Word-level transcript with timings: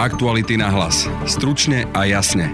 Aktuality 0.00 0.56
na 0.56 0.72
hlas. 0.72 1.04
Stručne 1.28 1.84
a 1.92 2.08
jasne. 2.08 2.48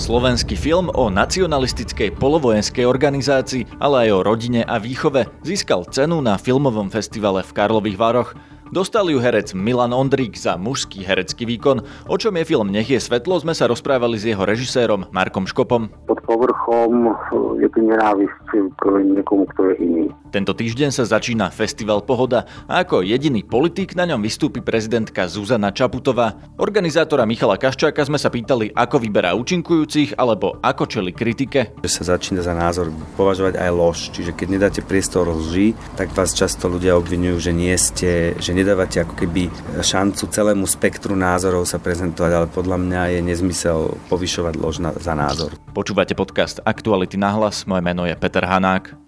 Slovenský 0.00 0.56
film 0.56 0.88
o 0.88 1.12
nacionalistickej 1.12 2.16
polovojenskej 2.16 2.88
organizácii, 2.88 3.68
ale 3.84 4.08
aj 4.08 4.16
o 4.16 4.24
rodine 4.24 4.64
a 4.64 4.80
výchove 4.80 5.28
získal 5.44 5.84
cenu 5.92 6.24
na 6.24 6.40
filmovom 6.40 6.88
festivale 6.88 7.44
v 7.44 7.52
Karlových 7.52 8.00
Varoch. 8.00 8.32
Dostal 8.72 9.12
ju 9.12 9.20
herec 9.20 9.52
Milan 9.52 9.92
Ondrík 9.92 10.40
za 10.40 10.56
mužský 10.56 11.04
herecký 11.04 11.44
výkon. 11.44 11.84
O 12.08 12.16
čom 12.16 12.32
je 12.32 12.48
film 12.48 12.72
Nech 12.72 12.88
je 12.88 12.96
svetlo, 12.96 13.36
sme 13.44 13.52
sa 13.52 13.68
rozprávali 13.68 14.16
s 14.16 14.24
jeho 14.24 14.40
režisérom 14.40 15.04
Markom 15.12 15.44
Škopom. 15.44 15.92
Pod 16.08 16.16
povrchom 16.24 17.12
je 17.60 17.68
tu 17.68 17.84
nenávisť 17.84 18.72
k 18.80 18.82
niekomu, 19.04 19.44
kto 19.52 19.68
je 19.68 19.74
iný. 19.84 20.04
Tento 20.34 20.50
týždeň 20.50 20.90
sa 20.90 21.06
začína 21.06 21.46
Festival 21.54 22.02
Pohoda 22.02 22.42
a 22.66 22.82
ako 22.82 23.06
jediný 23.06 23.46
politik 23.46 23.94
na 23.94 24.02
ňom 24.02 24.18
vystúpi 24.18 24.58
prezidentka 24.58 25.30
Zuzana 25.30 25.70
Čaputová. 25.70 26.34
Organizátora 26.58 27.22
Michala 27.22 27.54
Kaščáka 27.54 28.02
sme 28.02 28.18
sa 28.18 28.34
pýtali, 28.34 28.74
ako 28.74 28.98
vyberá 28.98 29.38
účinkujúcich 29.38 30.18
alebo 30.18 30.58
ako 30.58 30.90
čeli 30.90 31.14
kritike. 31.14 31.78
Že 31.86 31.90
sa 32.02 32.18
začína 32.18 32.42
za 32.42 32.50
názor 32.50 32.90
považovať 33.14 33.62
aj 33.62 33.70
lož, 33.70 34.10
čiže 34.10 34.34
keď 34.34 34.46
nedáte 34.50 34.80
priestor 34.82 35.30
lži, 35.30 35.78
tak 35.94 36.10
vás 36.18 36.34
často 36.34 36.66
ľudia 36.66 36.98
obvinujú, 36.98 37.38
že 37.38 37.52
nie 37.54 37.70
ste, 37.78 38.34
že 38.34 38.58
nedávate 38.58 39.06
ako 39.06 39.14
keby 39.14 39.54
šancu 39.86 40.34
celému 40.34 40.66
spektru 40.66 41.14
názorov 41.14 41.62
sa 41.62 41.78
prezentovať, 41.78 42.32
ale 42.34 42.46
podľa 42.50 42.82
mňa 42.82 43.02
je 43.14 43.20
nezmysel 43.22 43.94
povyšovať 44.10 44.54
lož 44.58 44.82
na, 44.82 44.90
za 44.98 45.14
názor. 45.14 45.54
Počúvate 45.70 46.18
podcast 46.18 46.58
Aktuality 46.66 47.14
na 47.14 47.30
hlas, 47.38 47.70
moje 47.70 47.86
meno 47.86 48.02
je 48.02 48.18
Peter 48.18 48.42
Hanák. 48.42 48.98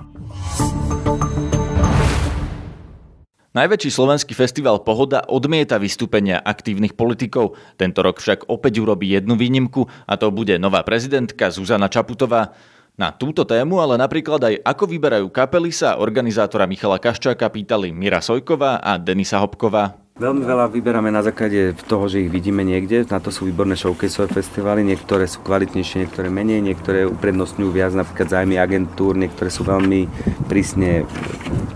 Najväčší 3.56 3.88
slovenský 3.88 4.36
festival 4.36 4.84
Pohoda 4.84 5.24
odmieta 5.32 5.80
vystúpenia 5.80 6.44
aktívnych 6.44 6.92
politikov. 6.92 7.56
Tento 7.80 8.04
rok 8.04 8.20
však 8.20 8.52
opäť 8.52 8.84
urobí 8.84 9.16
jednu 9.16 9.32
výnimku 9.32 9.88
a 10.04 10.20
to 10.20 10.28
bude 10.28 10.60
nová 10.60 10.84
prezidentka 10.84 11.48
Zuzana 11.48 11.88
Čaputová. 11.88 12.52
Na 13.00 13.16
túto 13.16 13.48
tému, 13.48 13.80
ale 13.80 13.96
napríklad 13.96 14.44
aj 14.44 14.54
ako 14.60 14.84
vyberajú 14.92 15.32
kapely 15.32 15.72
sa 15.72 15.96
organizátora 15.96 16.68
Michala 16.68 17.00
Kaščáka 17.00 17.48
pýtali 17.48 17.96
Mira 17.96 18.20
Sojková 18.20 18.76
a 18.76 19.00
Denisa 19.00 19.40
Hopková. 19.40 20.05
Veľmi 20.16 20.48
veľa 20.48 20.72
vyberáme 20.72 21.12
na 21.12 21.20
základe 21.20 21.76
toho, 21.92 22.08
že 22.08 22.24
ich 22.24 22.32
vidíme 22.32 22.64
niekde. 22.64 23.04
Na 23.04 23.20
to 23.20 23.28
sú 23.28 23.44
výborné 23.44 23.76
showcaseové 23.76 24.32
festivaly. 24.32 24.80
Niektoré 24.80 25.28
sú 25.28 25.44
kvalitnejšie, 25.44 26.08
niektoré 26.08 26.32
menej, 26.32 26.64
niektoré 26.64 27.04
uprednostňujú 27.04 27.68
viac 27.68 27.92
napríklad 27.92 28.32
zájmy 28.32 28.56
agentúr, 28.56 29.12
niektoré 29.12 29.52
sú 29.52 29.68
veľmi 29.68 30.08
prísne 30.48 31.04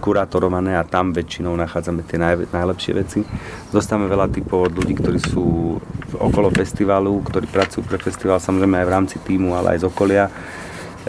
kurátorované 0.01 0.73
a 0.81 0.89
tam 0.89 1.13
väčšinou 1.13 1.53
nachádzame 1.53 2.01
tie 2.09 2.17
naj, 2.17 2.49
najlepšie 2.49 2.93
veci. 2.97 3.21
Dostávame 3.69 4.09
veľa 4.09 4.33
typov 4.33 4.73
od 4.73 4.75
ľudí, 4.81 4.97
ktorí 4.97 5.21
sú 5.21 5.77
okolo 6.17 6.49
festivalu, 6.49 7.21
ktorí 7.21 7.45
pracujú 7.45 7.85
pre 7.85 8.01
festival, 8.01 8.41
samozrejme 8.41 8.81
aj 8.81 8.87
v 8.89 8.95
rámci 8.97 9.17
týmu, 9.21 9.53
ale 9.53 9.77
aj 9.77 9.85
z 9.85 9.89
okolia 9.93 10.33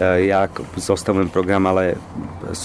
ja 0.00 0.48
zostavujem 0.76 1.28
program, 1.28 1.68
ale 1.68 2.00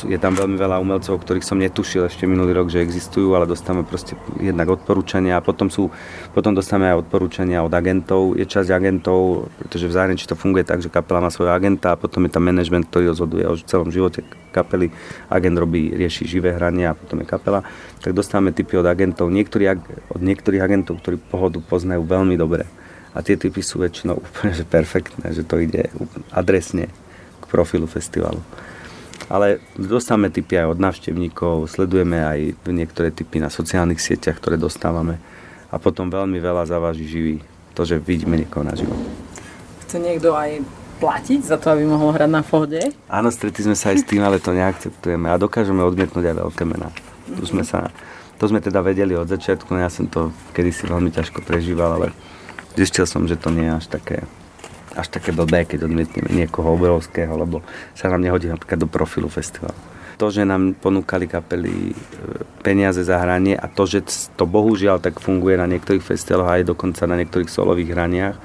je 0.08 0.16
tam 0.16 0.32
veľmi 0.32 0.56
veľa 0.56 0.80
umelcov, 0.80 1.20
ktorých 1.20 1.44
som 1.44 1.60
netušil 1.60 2.08
ešte 2.08 2.24
minulý 2.24 2.56
rok, 2.56 2.72
že 2.72 2.80
existujú, 2.80 3.36
ale 3.36 3.44
dostávame 3.44 3.84
proste 3.84 4.16
jednak 4.40 4.72
odporúčania 4.72 5.36
a 5.36 5.44
potom, 5.44 5.68
sú, 5.68 5.92
potom 6.32 6.56
dostávame 6.56 6.96
aj 6.96 7.04
odporúčania 7.04 7.68
od 7.68 7.72
agentov. 7.76 8.40
Je 8.40 8.48
časť 8.48 8.72
agentov, 8.72 9.52
pretože 9.60 9.92
v 9.92 9.96
zahraničí 9.96 10.24
to 10.24 10.40
funguje 10.40 10.64
tak, 10.64 10.80
že 10.80 10.88
kapela 10.88 11.20
má 11.20 11.28
svojho 11.28 11.52
agenta 11.52 11.94
a 11.94 12.00
potom 12.00 12.24
je 12.24 12.32
tam 12.32 12.48
management, 12.48 12.88
ktorý 12.88 13.12
rozhoduje 13.12 13.44
o 13.44 13.60
celom 13.60 13.92
živote 13.92 14.24
kapely. 14.56 14.88
Agent 15.28 15.60
robí, 15.60 15.92
rieši 15.92 16.24
živé 16.24 16.56
hranie 16.56 16.88
a 16.88 16.96
potom 16.96 17.20
je 17.20 17.28
kapela. 17.28 17.60
Tak 18.00 18.16
dostávame 18.16 18.56
typy 18.56 18.80
od 18.80 18.88
agentov. 18.88 19.28
Niektorí, 19.28 19.68
od 20.16 20.22
niektorých 20.24 20.64
agentov, 20.64 21.04
ktorí 21.04 21.20
pohodu 21.20 21.60
poznajú 21.60 22.08
veľmi 22.08 22.40
dobre. 22.40 22.64
A 23.12 23.20
tie 23.20 23.36
typy 23.36 23.60
sú 23.60 23.84
väčšinou 23.84 24.16
úplne 24.26 24.56
že 24.56 24.64
perfektné, 24.64 25.36
že 25.36 25.44
to 25.44 25.60
ide 25.60 25.92
adresne 26.32 26.88
profilu 27.48 27.88
festivalu. 27.88 28.40
Ale 29.28 29.60
dostávame 29.76 30.32
tipy 30.32 30.56
aj 30.56 30.78
od 30.78 30.80
návštevníkov, 30.80 31.68
sledujeme 31.68 32.24
aj 32.24 32.40
niektoré 32.70 33.12
typy 33.12 33.44
na 33.44 33.52
sociálnych 33.52 34.00
sieťach, 34.00 34.40
ktoré 34.40 34.56
dostávame 34.56 35.20
a 35.68 35.76
potom 35.76 36.08
veľmi 36.08 36.40
veľa 36.40 36.64
zaváži 36.64 37.04
živý 37.04 37.36
to, 37.76 37.84
že 37.84 38.00
vidíme 38.00 38.40
niekoho 38.40 38.64
naživo. 38.64 38.96
Chce 39.84 40.00
niekto 40.00 40.32
aj 40.32 40.64
platiť 40.98 41.42
za 41.44 41.60
to, 41.60 41.76
aby 41.76 41.84
mohol 41.86 42.16
hrať 42.16 42.32
na 42.32 42.42
fóde? 42.42 42.80
Áno, 43.12 43.30
stretli 43.30 43.68
sme 43.68 43.78
sa 43.78 43.94
aj 43.94 44.02
s 44.02 44.08
tým, 44.08 44.24
ale 44.24 44.42
to 44.42 44.56
neakceptujeme 44.56 45.28
a 45.30 45.38
dokážeme 45.38 45.84
odmietnúť 45.84 46.34
aj 46.34 46.36
veľké 46.48 46.64
mená. 46.64 46.90
Tu 47.28 47.44
sme 47.46 47.62
sa, 47.68 47.92
to 48.40 48.48
sme 48.48 48.64
teda 48.64 48.80
vedeli 48.80 49.14
od 49.14 49.28
začiatku, 49.28 49.68
no 49.76 49.84
ja 49.84 49.92
som 49.92 50.08
to 50.08 50.32
kedysi 50.56 50.88
veľmi 50.88 51.12
ťažko 51.12 51.44
prežíval, 51.44 52.02
ale 52.02 52.08
zistil 52.80 53.06
som, 53.06 53.28
že 53.28 53.36
to 53.36 53.52
nie 53.52 53.68
je 53.68 53.78
až 53.78 53.86
také 53.92 54.24
až 54.98 55.08
také 55.14 55.30
blbé, 55.30 55.70
keď 55.70 55.86
odmietneme 55.86 56.34
niekoho 56.34 56.74
obrovského, 56.74 57.38
lebo 57.38 57.62
sa 57.94 58.10
nám 58.10 58.26
nehodí 58.26 58.50
napríklad 58.50 58.82
do 58.82 58.90
profilu 58.90 59.30
festivalu. 59.30 59.78
To, 60.18 60.34
že 60.34 60.50
nám 60.50 60.74
ponúkali 60.82 61.30
kapely 61.30 61.94
e, 61.94 61.96
peniaze 62.66 63.06
za 63.06 63.22
hranie 63.22 63.54
a 63.54 63.70
to, 63.70 63.86
že 63.86 64.02
to 64.34 64.50
bohužiaľ 64.50 64.98
tak 64.98 65.22
funguje 65.22 65.62
na 65.62 65.70
niektorých 65.70 66.02
festivaloch 66.02 66.58
aj 66.58 66.74
dokonca 66.74 67.06
na 67.06 67.22
niektorých 67.22 67.54
solových 67.54 67.94
hraniach, 67.94 68.36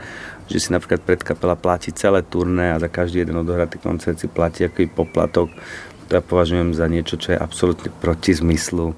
že 0.52 0.58
si 0.60 0.68
napríklad 0.68 1.00
predkapela 1.00 1.56
platí 1.56 1.88
celé 1.96 2.20
turné 2.20 2.76
a 2.76 2.80
za 2.82 2.92
každý 2.92 3.24
jeden 3.24 3.40
odohratý 3.40 3.80
koncert 3.80 4.20
si 4.20 4.28
platí 4.28 4.69
aký 4.69 4.84
poplatok, 4.84 5.48
to 6.12 6.12
ja 6.12 6.20
považujem 6.20 6.76
za 6.76 6.84
niečo, 6.92 7.16
čo 7.16 7.32
je 7.32 7.40
absolútne 7.40 7.88
proti 7.88 8.36
zmyslu. 8.36 8.92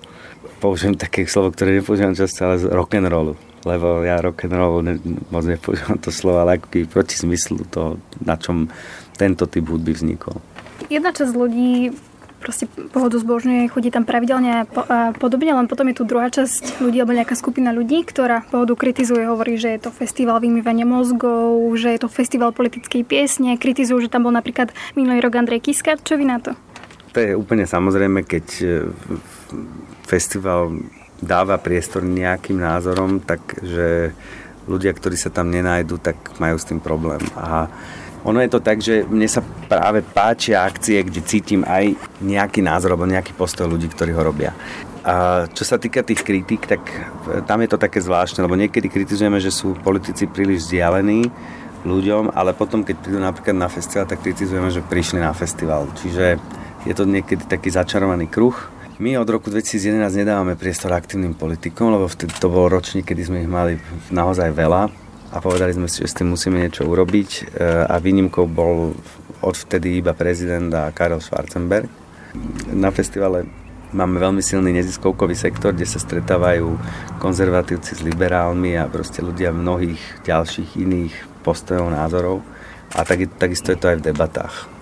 Použijem 0.59 0.99
také 0.99 1.31
slovo, 1.31 1.55
ktoré 1.55 1.79
nepoužívam 1.79 2.19
často, 2.19 2.43
ale 2.43 2.59
z 2.59 2.67
rock'n'rollu 2.75 3.54
lebo 3.65 4.05
ja 4.05 4.21
rock 4.21 4.45
and 4.45 4.55
roll 4.55 4.85
ne, 4.85 5.01
moc 5.29 5.45
nepoužívam 5.45 5.99
to 5.99 6.13
slovo, 6.13 6.45
ale 6.45 6.61
ako 6.61 6.89
proti 6.89 7.17
zmyslu 7.17 7.65
to, 7.69 7.97
na 8.21 8.37
čom 8.37 8.69
tento 9.17 9.49
typ 9.49 9.67
hudby 9.69 9.97
vznikol. 9.97 10.41
Jedna 10.93 11.13
časť 11.17 11.33
ľudí 11.33 11.95
proste 12.45 12.69
pohodu 12.93 13.17
zbožňuje, 13.17 13.73
chodí 13.73 13.89
tam 13.89 14.05
pravidelne 14.05 14.69
a 14.69 15.17
podobne, 15.17 15.57
len 15.57 15.65
potom 15.65 15.89
je 15.89 15.97
tu 15.97 16.05
druhá 16.05 16.29
časť 16.29 16.85
ľudí 16.85 17.01
alebo 17.01 17.17
nejaká 17.17 17.33
skupina 17.33 17.73
ľudí, 17.73 18.05
ktorá 18.05 18.45
pohodu 18.53 18.77
kritizuje, 18.77 19.25
hovorí, 19.25 19.57
že 19.57 19.73
je 19.73 19.89
to 19.89 19.91
festival 19.91 20.45
vymývania 20.45 20.85
mozgov, 20.85 21.57
že 21.81 21.97
je 21.97 22.01
to 22.05 22.13
festival 22.13 22.53
politickej 22.53 23.01
piesne, 23.09 23.57
kritizujú, 23.57 24.05
že 24.05 24.13
tam 24.13 24.29
bol 24.29 24.35
napríklad 24.37 24.77
minulý 24.93 25.25
rok 25.25 25.41
Andrej 25.41 25.65
Kiska. 25.65 25.97
Čo 25.97 26.21
vy 26.21 26.29
na 26.29 26.37
to? 26.45 26.53
To 27.17 27.19
je 27.25 27.33
úplne 27.33 27.65
samozrejme, 27.65 28.27
keď 28.29 28.47
e, 28.61 28.67
festival 30.05 30.77
dáva 31.25 31.57
priestor 31.59 32.05
nejakým 32.05 32.61
názorom, 32.61 33.19
takže 33.25 34.13
ľudia, 34.69 34.93
ktorí 34.97 35.17
sa 35.17 35.29
tam 35.29 35.53
nenájdu, 35.53 36.01
tak 36.01 36.17
majú 36.41 36.57
s 36.57 36.69
tým 36.69 36.81
problém. 36.81 37.21
A 37.37 37.69
ono 38.25 38.41
je 38.41 38.49
to 38.49 38.61
tak, 38.65 38.81
že 38.81 39.05
mne 39.05 39.29
sa 39.29 39.45
práve 39.69 40.01
páčia 40.01 40.65
akcie, 40.65 41.05
kde 41.05 41.21
cítim 41.21 41.61
aj 41.69 41.93
nejaký 42.25 42.65
názor 42.65 42.97
alebo 42.97 43.05
nejaký 43.05 43.37
postoj 43.37 43.69
ľudí, 43.69 43.93
ktorí 43.93 44.17
ho 44.17 44.25
robia. 44.25 44.57
A 45.05 45.45
čo 45.53 45.69
sa 45.69 45.77
týka 45.77 46.01
tých 46.01 46.25
kritik, 46.25 46.65
tak 46.65 46.81
tam 47.45 47.61
je 47.61 47.69
to 47.69 47.77
také 47.77 48.01
zvláštne, 48.01 48.41
lebo 48.41 48.57
niekedy 48.57 48.89
kritizujeme, 48.89 49.37
že 49.37 49.53
sú 49.53 49.77
politici 49.77 50.25
príliš 50.25 50.65
vzdialení 50.65 51.29
ľuďom, 51.85 52.33
ale 52.33 52.57
potom, 52.57 52.81
keď 52.81 52.97
prídu 52.97 53.21
napríklad 53.21 53.53
na 53.53 53.69
festival, 53.69 54.09
tak 54.09 54.25
kritizujeme, 54.25 54.73
že 54.73 54.81
prišli 54.81 55.21
na 55.21 55.37
festival. 55.37 55.85
Čiže 55.93 56.41
je 56.89 56.95
to 56.97 57.05
niekedy 57.05 57.45
taký 57.45 57.69
začarovaný 57.69 58.33
kruh 58.33 58.57
my 58.99 59.19
od 59.19 59.27
roku 59.27 59.51
2011 59.51 60.23
nedávame 60.23 60.55
priestor 60.55 60.95
aktívnym 60.95 61.35
politikom, 61.35 61.91
lebo 61.91 62.07
vtedy 62.07 62.31
to 62.39 62.47
bol 62.47 62.71
ročník, 62.71 63.11
kedy 63.11 63.27
sme 63.27 63.43
ich 63.43 63.51
mali 63.51 63.75
naozaj 64.15 64.55
veľa 64.55 64.87
a 65.35 65.37
povedali 65.43 65.75
sme 65.75 65.91
si, 65.91 66.07
že 66.07 66.15
s 66.15 66.19
tým 66.23 66.31
musíme 66.31 66.63
niečo 66.63 66.87
urobiť 66.87 67.31
e, 67.35 67.43
a 67.91 67.99
výnimkou 67.99 68.47
bol 68.47 68.95
odvtedy 69.43 69.99
iba 69.99 70.15
prezident 70.15 70.71
a 70.71 70.95
Karel 70.95 71.19
Schwarzenberg. 71.19 71.91
Na 72.71 72.95
festivale 72.95 73.43
máme 73.91 74.23
veľmi 74.23 74.39
silný 74.39 74.71
neziskovkový 74.79 75.35
sektor, 75.35 75.75
kde 75.75 75.91
sa 75.91 75.99
stretávajú 75.99 76.79
konzervatívci 77.19 77.99
s 77.99 78.01
liberálmi 78.07 78.79
a 78.79 78.87
proste 78.87 79.27
ľudia 79.27 79.51
mnohých 79.51 80.23
ďalších 80.23 80.79
iných 80.79 81.43
postojov, 81.43 81.91
názorov. 81.91 82.47
A 82.95 83.03
tak, 83.03 83.27
takisto 83.43 83.75
je 83.75 83.79
to 83.83 83.91
aj 83.91 83.99
v 83.99 84.07
debatách 84.15 84.74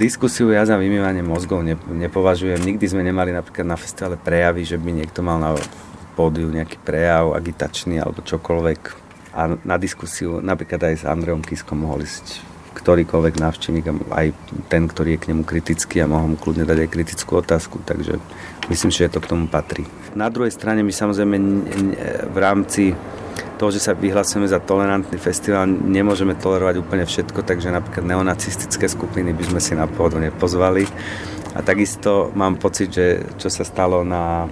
diskusiu 0.00 0.50
ja 0.50 0.64
za 0.64 0.80
vymývanie 0.80 1.20
mozgov 1.20 1.60
nepovažujem. 1.88 2.60
Nikdy 2.60 2.84
sme 2.88 3.04
nemali 3.04 3.32
napríklad 3.32 3.68
na 3.68 3.76
festivale 3.76 4.16
prejavy, 4.16 4.64
že 4.64 4.80
by 4.80 4.90
niekto 4.90 5.20
mal 5.20 5.36
na 5.36 5.52
pódiu 6.16 6.50
nejaký 6.50 6.80
prejav 6.82 7.36
agitačný 7.36 8.00
alebo 8.00 8.24
čokoľvek. 8.24 8.80
A 9.38 9.54
na 9.62 9.76
diskusiu 9.78 10.42
napríklad 10.42 10.82
aj 10.88 10.94
s 11.00 11.04
Andreom 11.04 11.44
Kiskom 11.44 11.84
mohol 11.84 12.02
ísť 12.02 12.42
ktorýkoľvek 12.78 13.42
návštevník, 13.42 13.86
aj 14.14 14.26
ten, 14.70 14.86
ktorý 14.86 15.18
je 15.18 15.22
k 15.26 15.28
nemu 15.34 15.42
kritický 15.42 15.98
a 15.98 16.10
mohol 16.10 16.34
mu 16.34 16.36
kľudne 16.38 16.62
dať 16.62 16.86
aj 16.86 16.92
kritickú 16.94 17.42
otázku, 17.42 17.82
takže 17.82 18.22
myslím, 18.70 18.90
že 18.94 19.10
to 19.10 19.18
k 19.18 19.30
tomu 19.34 19.50
patrí. 19.50 19.82
Na 20.14 20.30
druhej 20.30 20.54
strane 20.54 20.86
my 20.86 20.94
samozrejme 20.94 21.36
v 22.30 22.38
rámci 22.38 22.94
to, 23.58 23.74
že 23.74 23.82
sa 23.82 23.92
vyhlasujeme 23.92 24.46
za 24.46 24.62
tolerantný 24.62 25.18
festival, 25.18 25.66
nemôžeme 25.68 26.38
tolerovať 26.38 26.78
úplne 26.80 27.04
všetko, 27.04 27.44
takže 27.44 27.74
napríklad 27.74 28.06
neonacistické 28.06 28.86
skupiny 28.88 29.34
by 29.34 29.44
sme 29.44 29.60
si 29.60 29.74
na 29.74 29.90
pôdu 29.90 30.16
nepozvali. 30.22 30.86
A 31.52 31.60
takisto 31.60 32.30
mám 32.38 32.56
pocit, 32.56 32.94
že 32.94 33.26
čo 33.36 33.50
sa 33.50 33.66
stalo 33.66 34.06
na 34.06 34.46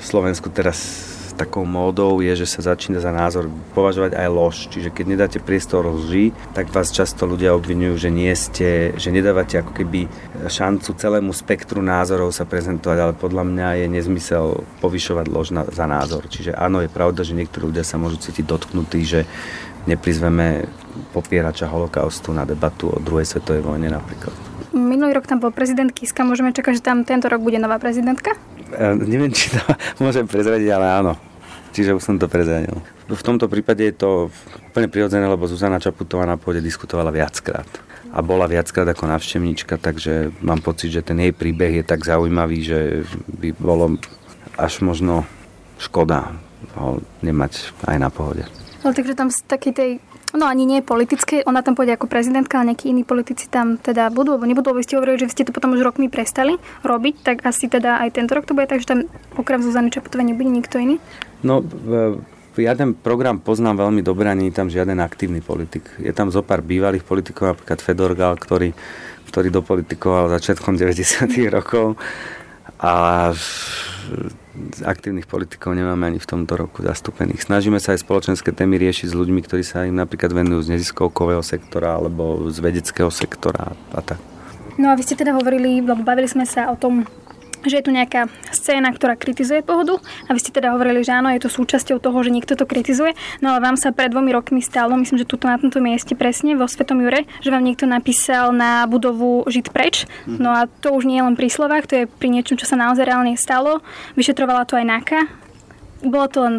Slovensku 0.00 0.52
teraz 0.52 1.09
takou 1.40 1.64
módou 1.64 2.20
je, 2.20 2.36
že 2.36 2.44
sa 2.44 2.76
začína 2.76 3.00
za 3.00 3.08
názor 3.08 3.48
považovať 3.72 4.12
aj 4.12 4.28
lož. 4.28 4.56
Čiže 4.68 4.92
keď 4.92 5.04
nedáte 5.08 5.38
priestor 5.40 5.88
lži, 5.88 6.36
tak 6.52 6.68
vás 6.68 6.92
často 6.92 7.24
ľudia 7.24 7.56
obvinujú, 7.56 7.96
že 7.96 8.10
nie 8.12 8.28
ste, 8.36 8.92
že 9.00 9.08
nedávate 9.08 9.56
ako 9.56 9.72
keby 9.72 10.04
šancu 10.52 10.92
celému 11.00 11.32
spektru 11.32 11.80
názorov 11.80 12.36
sa 12.36 12.44
prezentovať, 12.44 12.98
ale 13.00 13.12
podľa 13.16 13.48
mňa 13.48 13.68
je 13.80 13.86
nezmysel 13.88 14.44
povyšovať 14.84 15.26
lož 15.32 15.56
na, 15.56 15.64
za 15.64 15.88
názor. 15.88 16.28
Čiže 16.28 16.52
áno, 16.52 16.84
je 16.84 16.92
pravda, 16.92 17.24
že 17.24 17.32
niektorí 17.32 17.72
ľudia 17.72 17.88
sa 17.88 17.96
môžu 17.96 18.20
cítiť 18.20 18.44
dotknutí, 18.44 19.00
že 19.08 19.24
neprizveme 19.88 20.68
popierača 21.16 21.64
holokaustu 21.72 22.36
na 22.36 22.44
debatu 22.44 22.92
o 22.92 23.00
druhej 23.00 23.24
svetovej 23.24 23.64
vojne 23.64 23.88
napríklad. 23.88 24.36
Minulý 24.76 25.16
rok 25.16 25.26
tam 25.26 25.40
bol 25.40 25.50
prezident 25.50 25.88
Kiska, 25.88 26.22
môžeme 26.22 26.52
čakať, 26.52 26.78
že 26.78 26.82
tam 26.84 27.02
tento 27.02 27.26
rok 27.26 27.40
bude 27.40 27.56
nová 27.56 27.80
prezidentka? 27.80 28.36
Ja 28.70 28.94
neviem, 28.94 29.32
či 29.32 29.50
to 29.50 29.58
môžem 30.04 30.28
prezradiť, 30.28 30.68
ale 30.76 30.86
áno. 31.00 31.29
Čiže 31.70 31.94
už 31.94 32.02
som 32.02 32.16
to 32.18 32.26
prezradil. 32.26 32.82
V 33.06 33.22
tomto 33.22 33.46
prípade 33.46 33.86
je 33.86 33.94
to 33.94 34.10
úplne 34.70 34.90
prirodzené, 34.90 35.26
lebo 35.26 35.46
Zuzana 35.46 35.78
Čaputová 35.78 36.26
na 36.26 36.34
pôde 36.34 36.58
diskutovala 36.58 37.14
viackrát. 37.14 37.66
A 38.10 38.18
bola 38.26 38.50
viackrát 38.50 38.90
ako 38.90 39.06
navštevníčka, 39.06 39.78
takže 39.78 40.34
mám 40.42 40.58
pocit, 40.66 40.90
že 40.90 41.06
ten 41.06 41.22
jej 41.22 41.30
príbeh 41.30 41.78
je 41.78 41.84
tak 41.86 42.02
zaujímavý, 42.02 42.58
že 42.66 42.78
by 43.38 43.54
bolo 43.54 43.94
až 44.58 44.82
možno 44.82 45.22
škoda 45.78 46.34
ho 46.74 46.98
nemať 47.22 47.70
aj 47.86 47.96
na 48.02 48.10
pohode. 48.10 48.44
No 48.82 48.90
takže 48.90 49.14
tam 49.14 49.30
z 49.30 49.40
takej 49.46 49.72
tej 49.72 49.90
No 50.30 50.46
ani 50.46 50.62
nie 50.62 50.78
politické, 50.78 51.42
ona 51.42 51.58
tam 51.66 51.74
pôjde 51.74 51.98
ako 51.98 52.06
prezidentka, 52.06 52.62
ale 52.62 52.74
nejakí 52.74 52.86
iní 52.86 53.02
politici 53.02 53.50
tam 53.50 53.82
teda 53.82 54.14
budú, 54.14 54.38
alebo 54.38 54.46
nebudú, 54.46 54.70
lebo 54.70 54.86
ste 54.86 54.94
hovorili, 54.94 55.26
že 55.26 55.34
ste 55.34 55.42
to 55.42 55.50
potom 55.50 55.74
už 55.74 55.82
rokmi 55.82 56.06
prestali 56.06 56.54
robiť, 56.86 57.14
tak 57.26 57.36
asi 57.42 57.66
teda 57.66 57.98
aj 58.06 58.14
tento 58.14 58.38
rok 58.38 58.46
to 58.46 58.54
bude, 58.54 58.70
takže 58.70 58.86
tam 58.86 58.98
okrem 59.34 59.58
Zuzany 59.58 59.90
Čaputovej 59.90 60.30
nebude 60.30 60.50
nikto 60.54 60.78
iný? 60.78 61.02
No, 61.42 61.66
ja 62.54 62.78
ten 62.78 62.94
program 62.94 63.42
poznám 63.42 63.82
veľmi 63.86 64.06
dobre, 64.06 64.30
ani 64.30 64.54
tam 64.54 64.70
žiaden 64.70 65.02
aktívny 65.02 65.42
politik. 65.42 65.86
Je 65.98 66.14
tam 66.14 66.30
zo 66.30 66.46
pár 66.46 66.62
bývalých 66.62 67.02
politikov, 67.02 67.58
napríklad 67.58 67.82
Fedor 67.82 68.14
Gal, 68.14 68.38
ktorý, 68.38 68.70
ktorý 69.26 69.48
dopolitikoval 69.50 70.30
začiatkom 70.38 70.78
90. 70.78 71.26
rokov 71.50 71.98
a 72.78 73.34
aktívnych 74.84 75.26
politikov 75.28 75.76
nemáme 75.76 76.08
ani 76.10 76.18
v 76.18 76.28
tomto 76.28 76.56
roku 76.56 76.80
zastúpených. 76.80 77.44
Snažíme 77.44 77.78
sa 77.78 77.92
aj 77.92 78.04
spoločenské 78.04 78.54
témy 78.54 78.80
riešiť 78.80 79.12
s 79.12 79.18
ľuďmi, 79.18 79.40
ktorí 79.44 79.62
sa 79.66 79.84
im 79.84 79.96
napríklad 79.96 80.32
venujú 80.32 80.66
z 80.66 80.78
neziskovkového 80.78 81.44
sektora 81.44 81.98
alebo 81.98 82.48
z 82.48 82.58
vedeckého 82.58 83.12
sektora 83.12 83.76
a 83.92 84.00
tak. 84.00 84.20
No 84.80 84.88
a 84.88 84.96
vy 84.96 85.02
ste 85.04 85.18
teda 85.18 85.36
hovorili, 85.36 85.84
lebo 85.84 86.00
bavili 86.00 86.30
sme 86.30 86.48
sa 86.48 86.72
o 86.72 86.76
tom 86.78 87.04
že 87.64 87.80
je 87.80 87.84
tu 87.84 87.90
nejaká 87.92 88.28
scéna, 88.52 88.92
ktorá 88.92 89.16
kritizuje 89.16 89.60
pohodu. 89.64 90.00
A 90.28 90.34
vy 90.34 90.40
ste 90.40 90.54
teda 90.54 90.72
hovorili, 90.72 91.04
že 91.04 91.12
áno, 91.16 91.28
je 91.32 91.42
to 91.42 91.50
súčasťou 91.52 92.00
toho, 92.00 92.18
že 92.24 92.32
niekto 92.32 92.56
to 92.56 92.64
kritizuje, 92.64 93.16
no 93.44 93.52
ale 93.52 93.64
vám 93.64 93.76
sa 93.76 93.92
pred 93.92 94.12
dvomi 94.12 94.32
rokmi 94.32 94.60
stalo, 94.64 94.96
myslím, 94.96 95.20
že 95.20 95.28
tuto 95.28 95.48
na 95.48 95.60
tomto 95.60 95.80
mieste 95.82 96.16
presne 96.16 96.56
vo 96.56 96.68
Svetom 96.68 97.00
Jure, 97.00 97.28
že 97.40 97.52
vám 97.52 97.64
niekto 97.64 97.84
napísal 97.84 98.52
na 98.54 98.84
budovu 98.88 99.44
Žid 99.48 99.72
preč, 99.72 100.04
no 100.26 100.52
a 100.52 100.66
to 100.68 100.92
už 100.94 101.04
nie 101.08 101.20
je 101.20 101.26
len 101.26 101.36
pri 101.36 101.48
slovách, 101.52 101.88
to 101.90 101.94
je 102.02 102.04
pri 102.08 102.28
niečom, 102.32 102.56
čo 102.56 102.68
sa 102.68 102.76
naozaj 102.78 103.04
reálne 103.06 103.36
stalo, 103.36 103.84
vyšetrovala 104.16 104.64
to 104.68 104.76
aj 104.76 104.84
NAKA, 104.86 105.20
bolo 106.04 106.26
to 106.28 106.38
len 106.44 106.54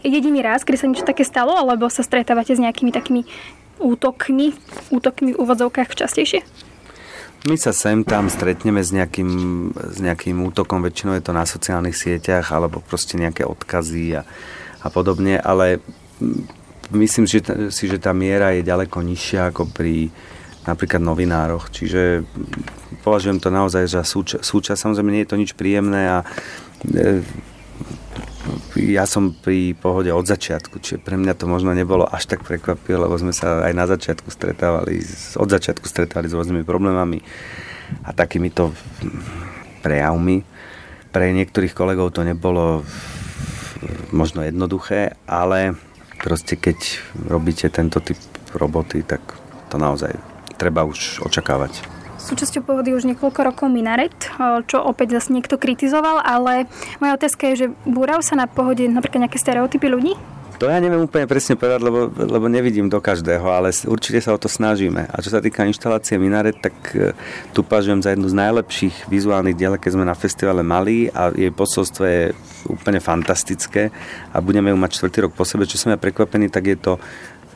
jediný 0.00 0.40
raz, 0.40 0.62
kedy 0.62 0.76
sa 0.78 0.88
niečo 0.88 1.08
také 1.08 1.26
stalo, 1.26 1.52
alebo 1.52 1.90
sa 1.90 2.06
stretávate 2.06 2.54
s 2.54 2.62
nejakými 2.62 2.94
takými 2.94 3.26
útokmi, 3.82 4.56
útokmi 4.88 5.36
v 5.36 5.40
úvodzovkách 5.40 5.92
častejšie? 5.92 6.65
My 7.46 7.54
sa 7.54 7.70
sem 7.70 8.02
tam 8.02 8.26
stretneme 8.26 8.82
s 8.82 8.90
nejakým, 8.90 9.30
s 9.70 9.98
nejakým 10.02 10.34
útokom, 10.50 10.82
väčšinou 10.82 11.14
je 11.14 11.22
to 11.22 11.30
na 11.30 11.46
sociálnych 11.46 11.94
sieťach 11.94 12.50
alebo 12.50 12.82
proste 12.82 13.14
nejaké 13.14 13.46
odkazy 13.46 14.18
a, 14.18 14.26
a 14.82 14.88
podobne, 14.90 15.38
ale 15.38 15.78
myslím 16.90 17.30
že, 17.30 17.46
si, 17.70 17.86
že 17.86 18.02
tá 18.02 18.10
miera 18.10 18.50
je 18.50 18.66
ďaleko 18.66 18.98
nižšia 18.98 19.54
ako 19.54 19.70
pri 19.70 20.10
napríklad 20.66 20.98
novinároch, 20.98 21.70
čiže 21.70 22.26
považujem 23.06 23.38
to 23.38 23.54
naozaj 23.54 23.86
za 23.86 24.02
súčasť. 24.02 24.42
Súča, 24.42 24.74
samozrejme 24.74 25.14
nie 25.14 25.22
je 25.22 25.30
to 25.30 25.38
nič 25.38 25.54
príjemné 25.54 26.10
a 26.10 26.18
e, 26.82 27.22
ja 28.76 29.08
som 29.08 29.32
pri 29.32 29.72
pohode 29.72 30.12
od 30.12 30.28
začiatku, 30.28 30.78
čiže 30.78 31.00
pre 31.00 31.16
mňa 31.16 31.34
to 31.34 31.48
možno 31.48 31.72
nebolo 31.72 32.04
až 32.04 32.28
tak 32.28 32.44
prekvapivé, 32.44 33.00
lebo 33.00 33.16
sme 33.16 33.32
sa 33.32 33.64
aj 33.64 33.72
na 33.72 33.88
začiatku 33.88 34.28
stretávali, 34.28 35.00
od 35.40 35.48
začiatku 35.48 35.88
stretávali 35.88 36.28
s 36.28 36.36
rôznymi 36.36 36.62
problémami 36.62 37.24
a 38.04 38.12
takýmito 38.12 38.76
prejavmi. 39.80 40.44
Pre 41.08 41.24
niektorých 41.24 41.72
kolegov 41.72 42.12
to 42.12 42.22
nebolo 42.22 42.84
možno 44.12 44.44
jednoduché, 44.44 45.16
ale 45.24 45.76
proste 46.20 46.60
keď 46.60 46.76
robíte 47.32 47.72
tento 47.72 48.04
typ 48.04 48.20
roboty, 48.52 49.00
tak 49.00 49.20
to 49.72 49.80
naozaj 49.80 50.12
treba 50.60 50.84
už 50.84 51.24
očakávať. 51.24 51.95
Súčasťou 52.26 52.66
pohody 52.66 52.90
už 52.90 53.06
niekoľko 53.06 53.40
rokov 53.46 53.70
Minaret, 53.70 54.10
čo 54.66 54.82
opäť 54.82 55.22
zase 55.22 55.30
niekto 55.30 55.62
kritizoval, 55.62 56.18
ale 56.26 56.66
moja 56.98 57.14
otázka 57.14 57.54
je, 57.54 57.54
že 57.54 57.66
búrajú 57.86 58.18
sa 58.18 58.34
na 58.34 58.50
pohode 58.50 58.82
napríklad 58.90 59.30
nejaké 59.30 59.38
stereotypy 59.38 59.86
ľudí? 59.86 60.18
To 60.56 60.72
ja 60.72 60.80
neviem 60.80 61.04
úplne 61.04 61.28
presne 61.28 61.52
povedať, 61.52 61.84
lebo, 61.84 62.08
lebo 62.08 62.48
nevidím 62.48 62.88
do 62.88 62.96
každého, 62.96 63.44
ale 63.44 63.76
určite 63.86 64.24
sa 64.24 64.32
o 64.32 64.40
to 64.40 64.48
snažíme. 64.48 65.04
A 65.04 65.16
čo 65.20 65.28
sa 65.28 65.44
týka 65.44 65.68
inštalácie 65.68 66.16
Minaret, 66.16 66.56
tak 66.56 66.72
e, 66.96 67.12
tu 67.52 67.60
považujem 67.60 68.00
za 68.00 68.16
jednu 68.16 68.24
z 68.24 68.40
najlepších 68.40 69.04
vizuálnych 69.04 69.52
diel, 69.52 69.76
keď 69.76 70.00
sme 70.00 70.08
na 70.08 70.16
festivale 70.16 70.64
mali 70.64 71.12
a 71.12 71.28
jej 71.28 71.52
posolstvo 71.52 72.02
je 72.08 72.22
úplne 72.72 73.04
fantastické 73.04 73.92
a 74.32 74.40
budeme 74.40 74.72
ju 74.72 74.80
mať 74.80 74.96
čtvrtý 74.96 75.28
rok 75.28 75.36
po 75.36 75.44
sebe. 75.44 75.68
Čo 75.68 75.76
som 75.76 75.92
ja 75.92 76.00
prekvapený, 76.00 76.48
tak 76.48 76.72
je 76.72 76.78
to 76.80 76.96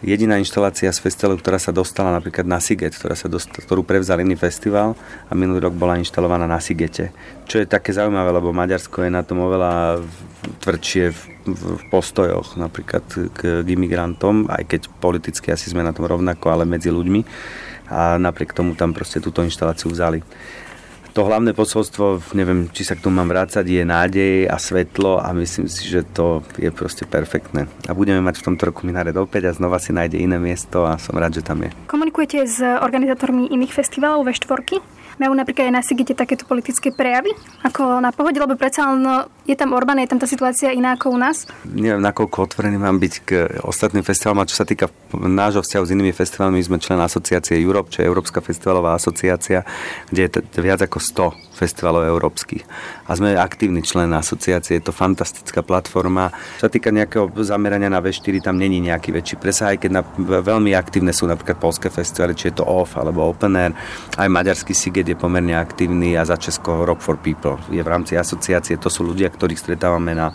jediná 0.01 0.41
inštalácia 0.41 0.89
z 0.89 1.01
festivalu, 1.01 1.41
ktorá 1.41 1.61
sa 1.61 1.73
dostala 1.73 2.13
napríklad 2.13 2.49
na 2.49 2.61
Siget, 2.61 2.97
ktorá 2.97 3.13
sa 3.17 3.29
dostala, 3.29 3.61
ktorú 3.65 3.85
prevzal 3.85 4.21
iný 4.25 4.37
festival 4.37 4.97
a 5.29 5.33
minulý 5.37 5.69
rok 5.69 5.77
bola 5.77 6.01
inštalovaná 6.01 6.49
na 6.49 6.61
Sigete. 6.61 7.13
Čo 7.45 7.61
je 7.61 7.69
také 7.69 7.93
zaujímavé, 7.93 8.33
lebo 8.33 8.57
Maďarsko 8.57 9.05
je 9.05 9.11
na 9.13 9.21
tom 9.21 9.45
oveľa 9.45 10.01
tvrdšie 10.65 11.05
v, 11.13 11.21
v 11.45 11.83
postojoch 11.93 12.57
napríklad 12.57 13.05
k, 13.09 13.65
k 13.65 13.69
imigrantom, 13.69 14.49
aj 14.49 14.65
keď 14.67 14.81
politicky 15.01 15.53
asi 15.53 15.69
sme 15.69 15.85
na 15.85 15.93
tom 15.93 16.09
rovnako, 16.09 16.49
ale 16.49 16.65
medzi 16.65 16.89
ľuďmi 16.89 17.21
a 17.91 18.17
napriek 18.17 18.55
tomu 18.55 18.79
tam 18.79 18.95
proste 18.95 19.19
túto 19.19 19.43
inštaláciu 19.43 19.91
vzali 19.91 20.23
to 21.11 21.27
hlavné 21.27 21.53
posolstvo, 21.53 22.23
neviem, 22.39 22.71
či 22.71 22.87
sa 22.87 22.95
k 22.95 23.03
tomu 23.05 23.19
mám 23.19 23.31
vrácať, 23.31 23.67
je 23.67 23.83
nádej 23.83 24.35
a 24.47 24.57
svetlo 24.57 25.19
a 25.19 25.35
myslím 25.35 25.67
si, 25.67 25.91
že 25.91 26.07
to 26.07 26.47
je 26.57 26.71
proste 26.71 27.07
perfektné. 27.07 27.67
A 27.91 27.93
budeme 27.93 28.23
mať 28.23 28.41
v 28.41 28.47
tomto 28.53 28.71
roku 28.71 28.87
Minaret 28.87 29.15
opäť 29.19 29.51
a 29.51 29.57
znova 29.57 29.83
si 29.83 29.91
nájde 29.91 30.23
iné 30.23 30.39
miesto 30.39 30.87
a 30.87 30.97
som 30.97 31.19
rád, 31.19 31.39
že 31.39 31.47
tam 31.47 31.67
je. 31.67 31.71
Komunikujete 31.91 32.47
s 32.47 32.63
organizátormi 32.63 33.51
iných 33.51 33.75
festivalov 33.75 34.27
ve 34.27 34.35
štvorky? 34.35 34.79
Majú 35.21 35.37
napríklad 35.37 35.69
aj 35.69 35.75
na 35.77 35.85
Sigete 35.85 36.17
takéto 36.17 36.49
politické 36.49 36.89
prejavy, 36.97 37.37
ako 37.61 38.01
na 38.01 38.09
pohode, 38.09 38.41
lebo 38.41 38.57
predsa 38.57 38.89
no, 38.89 39.29
je 39.45 39.53
tam 39.53 39.77
Orbán, 39.77 40.01
je 40.01 40.09
tam 40.09 40.17
tá 40.17 40.25
situácia 40.25 40.73
iná 40.73 40.97
ako 40.97 41.13
u 41.13 41.19
nás? 41.21 41.45
Neviem, 41.69 42.01
nakoľko 42.01 42.49
otvorený 42.49 42.81
mám 42.81 42.97
byť 42.97 43.15
k 43.29 43.45
ostatným 43.61 44.01
festivalom, 44.01 44.41
a 44.41 44.49
čo 44.49 44.57
sa 44.57 44.65
týka 44.65 44.89
nášho 45.13 45.61
vzťahu 45.61 45.85
s 45.85 45.93
inými 45.93 46.17
festivalmi, 46.17 46.57
my 46.57 46.65
sme 46.65 46.81
člen 46.81 46.97
asociácie 47.05 47.61
Europe, 47.61 47.93
čo 47.93 48.01
je 48.01 48.09
Európska 48.09 48.41
festivalová 48.41 48.97
asociácia, 48.97 49.61
kde 50.09 50.41
je 50.41 50.61
viac 50.65 50.81
ako 50.89 50.97
100 50.97 51.50
festivalov 51.61 52.09
európskych. 52.09 52.65
A 53.05 53.13
sme 53.13 53.37
aktívny 53.37 53.85
člen 53.85 54.09
asociácie, 54.17 54.81
je 54.81 54.89
to 54.89 54.97
fantastická 54.97 55.61
platforma. 55.61 56.33
Čo 56.57 56.67
sa 56.67 56.73
týka 56.73 56.89
nejakého 56.89 57.29
zamerania 57.45 57.93
na 57.93 58.01
V4, 58.01 58.41
tam 58.41 58.57
není 58.57 58.81
nejaký 58.81 59.13
väčší 59.13 59.37
presah, 59.37 59.77
aj 59.77 59.85
keď 59.85 59.91
na, 60.01 60.03
veľmi 60.41 60.73
aktívne 60.73 61.13
sú 61.13 61.29
napríklad 61.29 61.61
polské 61.61 61.93
festivaly, 61.93 62.33
či 62.33 62.49
je 62.49 62.59
to 62.61 62.65
OFF 62.65 62.97
alebo 62.97 63.29
Open 63.29 63.61
Air. 63.61 63.77
Aj 64.17 64.25
maďarský 64.25 64.73
Siget 64.73 65.13
je 65.13 65.21
pomerne 65.21 65.53
aktívny 65.53 66.17
a 66.17 66.25
za 66.25 66.41
Česko 66.41 66.89
Rock 66.89 67.05
for 67.05 67.21
People. 67.21 67.61
Je 67.69 67.85
v 67.85 67.93
rámci 67.93 68.17
asociácie, 68.17 68.81
to 68.81 68.89
sú 68.89 69.05
ľudia, 69.05 69.29
ktorých 69.29 69.61
stretávame 69.61 70.17
na 70.17 70.33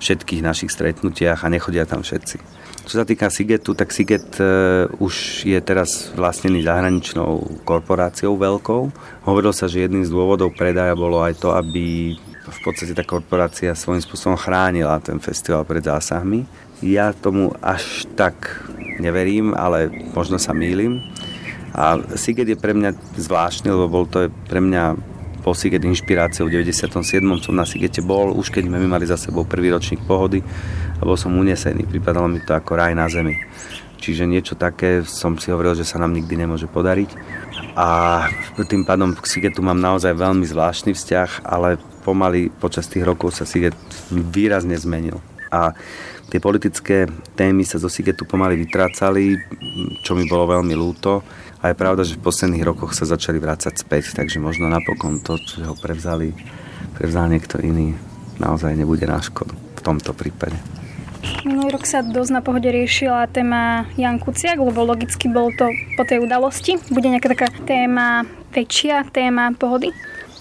všetkých 0.00 0.40
našich 0.42 0.72
stretnutiach 0.72 1.44
a 1.44 1.52
nechodia 1.52 1.84
tam 1.84 2.00
všetci. 2.00 2.62
Čo 2.82 2.98
sa 2.98 3.06
týka 3.06 3.30
Sigetu, 3.30 3.78
tak 3.78 3.94
Siget 3.94 4.42
uh, 4.42 4.90
už 4.98 5.46
je 5.46 5.58
teraz 5.62 6.10
vlastnený 6.18 6.66
zahraničnou 6.66 7.62
korporáciou 7.62 8.34
veľkou. 8.34 8.82
Hovorilo 9.22 9.54
sa, 9.54 9.70
že 9.70 9.86
jedným 9.86 10.02
z 10.02 10.10
dôvodov 10.10 10.50
predaja 10.50 10.98
bolo 10.98 11.22
aj 11.22 11.38
to, 11.38 11.54
aby 11.54 12.18
v 12.42 12.60
podstate 12.66 12.90
tá 12.90 13.06
korporácia 13.06 13.70
svojím 13.78 14.02
spôsobom 14.02 14.34
chránila 14.34 14.98
ten 14.98 15.22
festival 15.22 15.62
pred 15.62 15.86
zásahmi. 15.86 16.42
Ja 16.82 17.14
tomu 17.14 17.54
až 17.62 18.02
tak 18.18 18.66
neverím, 18.98 19.54
ale 19.54 19.86
možno 20.10 20.42
sa 20.42 20.50
mýlim. 20.50 20.98
A 21.72 22.02
Siget 22.18 22.50
je 22.50 22.58
pre 22.58 22.74
mňa 22.74 22.98
zvláštny, 23.14 23.70
lebo 23.70 23.86
bol 23.86 24.04
to 24.10 24.26
pre 24.50 24.58
mňa 24.58 24.98
po 25.46 25.54
Siget 25.54 25.86
inšpiráciou. 25.86 26.50
V 26.50 26.66
97. 26.66 27.22
som 27.42 27.54
na 27.54 27.66
Sigete 27.66 28.02
bol, 28.02 28.34
už 28.34 28.50
keď 28.50 28.66
sme 28.66 28.90
mali 28.90 29.06
za 29.06 29.18
sebou 29.18 29.46
prvý 29.46 29.70
ročník 29.70 30.02
pohody 30.06 30.42
bol 31.02 31.18
som 31.18 31.34
unesený, 31.34 31.86
pripadalo 31.86 32.30
mi 32.30 32.38
to 32.42 32.54
ako 32.54 32.78
raj 32.78 32.94
na 32.94 33.10
zemi. 33.10 33.34
Čiže 34.02 34.26
niečo 34.26 34.58
také 34.58 35.06
som 35.06 35.38
si 35.38 35.54
hovoril, 35.54 35.78
že 35.78 35.86
sa 35.86 36.02
nám 36.02 36.10
nikdy 36.10 36.34
nemôže 36.34 36.66
podariť. 36.66 37.10
A 37.78 38.26
tým 38.66 38.82
pádom 38.82 39.14
k 39.14 39.22
Sigetu 39.30 39.62
mám 39.62 39.78
naozaj 39.78 40.18
veľmi 40.18 40.42
zvláštny 40.42 40.90
vzťah, 40.90 41.46
ale 41.46 41.78
pomaly 42.02 42.50
počas 42.50 42.90
tých 42.90 43.06
rokov 43.06 43.38
sa 43.38 43.46
Siget 43.46 43.78
výrazne 44.10 44.74
zmenil. 44.74 45.22
a 45.52 45.76
tie 46.32 46.40
politické 46.40 47.04
témy 47.36 47.68
sa 47.68 47.76
zo 47.76 47.92
Sigetu 47.92 48.24
pomaly 48.24 48.56
vytrácali, 48.64 49.36
čo 50.00 50.16
mi 50.16 50.24
bolo 50.24 50.48
veľmi 50.48 50.72
ľúto. 50.72 51.20
A 51.60 51.70
je 51.70 51.78
pravda, 51.78 52.02
že 52.02 52.16
v 52.16 52.24
posledných 52.24 52.64
rokoch 52.64 52.96
sa 52.96 53.06
začali 53.06 53.38
vrácať 53.38 53.76
späť, 53.76 54.16
takže 54.16 54.40
možno 54.42 54.66
napokon 54.66 55.20
to, 55.20 55.36
čo 55.38 55.62
ho 55.62 55.76
prevzali, 55.78 56.32
prevzal 56.96 57.30
niekto 57.30 57.60
iný, 57.60 57.94
naozaj 58.40 58.74
nebude 58.74 59.06
na 59.06 59.20
škodu 59.20 59.54
v 59.54 59.80
tomto 59.84 60.10
prípade. 60.16 60.56
Minulý 61.42 61.74
rok 61.74 61.86
sa 61.86 62.02
dosť 62.02 62.30
na 62.34 62.42
pohode 62.42 62.66
riešila 62.66 63.30
téma 63.30 63.86
Jan 63.98 64.22
Kuciak, 64.22 64.58
lebo 64.58 64.86
logicky 64.86 65.26
bol 65.26 65.50
to 65.54 65.70
po 65.98 66.02
tej 66.06 66.22
udalosti. 66.22 66.78
Bude 66.90 67.10
nejaká 67.10 67.30
taká 67.34 67.48
téma 67.66 68.26
väčšia, 68.54 69.06
téma 69.10 69.50
pohody? 69.54 69.90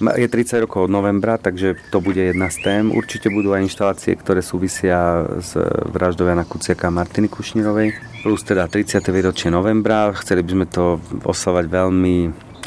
Je 0.01 0.25
30 0.25 0.65
rokov 0.65 0.89
od 0.89 0.91
novembra, 0.93 1.37
takže 1.37 1.77
to 1.93 2.01
bude 2.01 2.17
jedna 2.17 2.49
z 2.49 2.57
tém. 2.65 2.89
Určite 2.89 3.29
budú 3.29 3.53
aj 3.53 3.69
inštalácie, 3.69 4.17
ktoré 4.17 4.41
súvisia 4.41 5.21
s 5.37 5.53
vraždou 5.93 6.25
Jana 6.25 6.41
Kuciaka 6.41 6.89
a 6.89 6.95
Martiny 6.95 7.29
Kušnírovej. 7.29 7.93
Plus 8.25 8.41
teda 8.41 8.65
30. 8.65 8.97
výročie 9.13 9.53
novembra. 9.53 10.09
Chceli 10.17 10.41
by 10.41 10.51
sme 10.57 10.65
to 10.65 10.97
oslavať 11.21 11.65
veľmi 11.69 12.15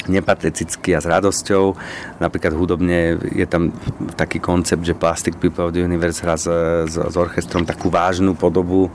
nepateticky 0.07 0.93
a 0.95 0.99
s 1.01 1.07
radosťou. 1.09 1.75
Napríklad 2.21 2.53
hudobne 2.53 3.17
je 3.33 3.47
tam 3.49 3.73
taký 4.15 4.39
koncept, 4.39 4.85
že 4.85 4.97
Plastic 4.97 5.37
People 5.37 5.69
of 5.69 5.73
the 5.73 5.83
Universe 5.83 6.21
hrá 6.21 6.37
s, 6.37 6.47
s, 6.89 6.95
s 6.95 7.15
orchestrom 7.15 7.65
takú 7.65 7.89
vážnu 7.89 8.37
podobu 8.37 8.89